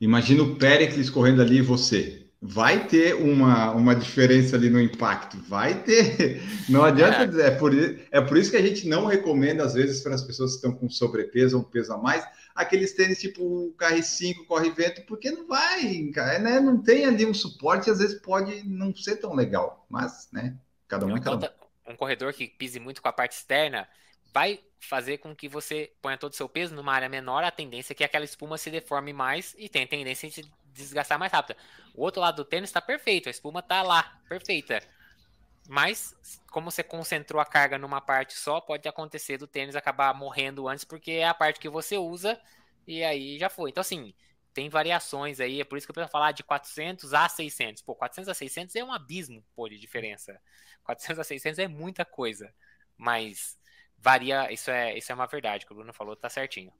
[0.00, 2.28] Imagina o Pericles correndo ali e você.
[2.44, 6.42] Vai ter uma, uma diferença ali no impacto, vai ter.
[6.68, 7.26] Não adianta É.
[7.26, 7.44] dizer.
[7.46, 10.50] É por, é por isso que a gente não recomenda, às vezes, para as pessoas
[10.52, 15.02] que estão com sobrepeso ou peso a mais, aqueles tênis tipo o KR5, corre vento,
[15.06, 16.58] porque não vai, né?
[16.58, 19.86] Não tem ali um suporte, às vezes pode não ser tão legal.
[19.88, 20.56] Mas, né?
[20.88, 21.54] Cada um é cada
[21.86, 21.92] um.
[21.92, 23.88] um corredor que pise muito com a parte externa
[24.34, 27.92] vai fazer com que você ponha todo o seu peso numa área menor, a tendência
[27.92, 30.28] é que aquela espuma se deforme mais e tem tendência
[30.72, 31.56] desgastar mais rápido.
[31.94, 34.80] O outro lado do tênis está perfeito, a espuma está lá, perfeita.
[35.68, 36.14] Mas,
[36.50, 40.84] como você concentrou a carga numa parte só, pode acontecer do tênis acabar morrendo antes,
[40.84, 42.40] porque é a parte que você usa
[42.86, 43.70] e aí já foi.
[43.70, 44.12] Então, assim,
[44.52, 47.82] tem variações aí, é por isso que eu preciso falar de 400 a 600.
[47.82, 50.40] Pô, 400 a 600 é um abismo, pô, de diferença.
[50.84, 52.52] 400 a 600 é muita coisa,
[52.96, 53.58] mas
[53.98, 56.72] varia, isso é, isso é uma verdade, que o Bruno falou, tá certinho.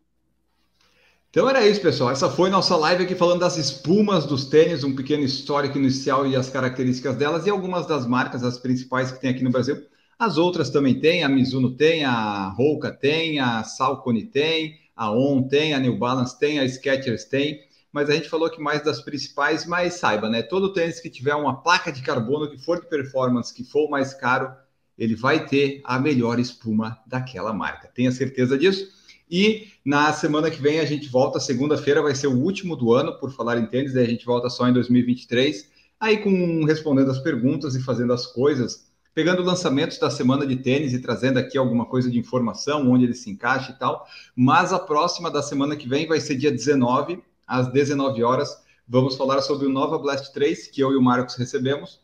[1.33, 2.11] Então era isso, pessoal.
[2.11, 6.37] Essa foi nossa live aqui falando das espumas dos tênis, um pequeno histórico inicial e
[6.37, 9.83] as características delas e algumas das marcas, as principais que tem aqui no Brasil.
[10.19, 15.43] As outras também tem, a Mizuno tem, a Roka tem, a Salcone tem, a On
[15.43, 17.61] tem, a New Balance tem, a Skechers tem,
[17.91, 20.43] mas a gente falou que mais das principais, mas saiba, né?
[20.43, 24.13] Todo tênis que tiver uma placa de carbono que for de performance, que for mais
[24.13, 24.53] caro,
[24.99, 27.89] ele vai ter a melhor espuma daquela marca.
[27.89, 29.01] Tenha certeza disso.
[29.33, 33.19] E na semana que vem a gente volta, segunda-feira vai ser o último do ano,
[33.19, 37.19] por falar em tênis, daí a gente volta só em 2023, aí com respondendo as
[37.19, 41.87] perguntas e fazendo as coisas, pegando lançamentos da semana de tênis e trazendo aqui alguma
[41.87, 44.07] coisa de informação, onde ele se encaixa e tal.
[44.37, 48.63] Mas a próxima da semana que vem vai ser dia 19, às 19 horas.
[48.87, 52.03] Vamos falar sobre o Nova Blast 3, que eu e o Marcos recebemos.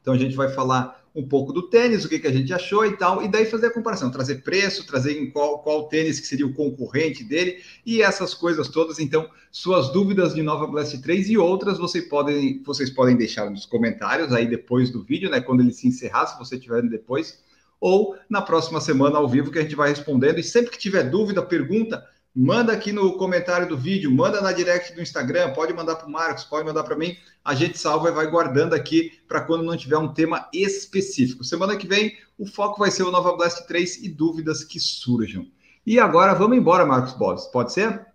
[0.00, 2.86] Então a gente vai falar um pouco do tênis, o que, que a gente achou
[2.86, 6.26] e tal, e daí fazer a comparação, trazer preço, trazer em qual, qual tênis que
[6.26, 8.98] seria o concorrente dele e essas coisas todas.
[8.98, 13.66] Então, suas dúvidas de Nova Blast 3 e outras vocês podem, vocês podem deixar nos
[13.66, 15.40] comentários aí depois do vídeo, né?
[15.40, 17.42] Quando ele se encerrar, se você tiver depois,
[17.78, 20.38] ou na próxima semana ao vivo que a gente vai respondendo.
[20.38, 22.02] E sempre que tiver dúvida, pergunta,
[22.34, 26.10] Manda aqui no comentário do vídeo, manda na direct do Instagram, pode mandar para o
[26.10, 27.14] Marcos, pode mandar para mim.
[27.44, 31.44] A gente salva e vai guardando aqui para quando não tiver um tema específico.
[31.44, 35.46] Semana que vem, o foco vai ser o Nova Blast 3 e dúvidas que surjam.
[35.84, 37.48] E agora vamos embora, Marcos Bobbs.
[37.48, 38.06] Pode ser?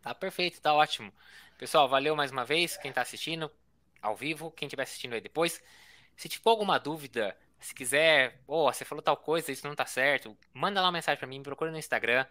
[0.00, 1.12] Tá perfeito, tá ótimo.
[1.58, 2.78] Pessoal, valeu mais uma vez.
[2.78, 3.50] Quem está assistindo
[4.00, 5.62] ao vivo, quem estiver assistindo aí depois.
[6.16, 10.34] Se tiver alguma dúvida, se quiser, oh, você falou tal coisa, isso não tá certo,
[10.52, 12.24] manda lá uma mensagem para mim, procura no Instagram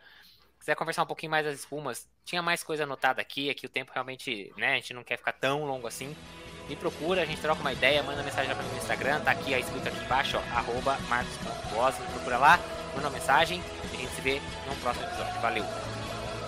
[0.64, 3.91] quiser conversar um pouquinho mais das espumas, tinha mais coisa anotada aqui, aqui o tempo
[3.93, 6.16] realmente, né, a gente não quer ficar tão longo assim.
[6.70, 9.32] Me procura, a gente troca uma ideia, manda mensagem lá pra mim no Instagram, tá
[9.32, 12.57] aqui, a escrito aqui embaixo, ó, arroba me procura lá,
[12.95, 13.61] manda uma mensagem
[13.91, 15.41] e a gente se vê no próximo episódio.
[15.41, 15.66] Valeu!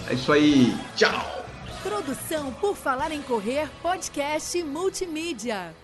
[0.10, 1.46] É isso aí, tchau!
[1.84, 5.76] Produção por Falar em Correr, podcast multimídia.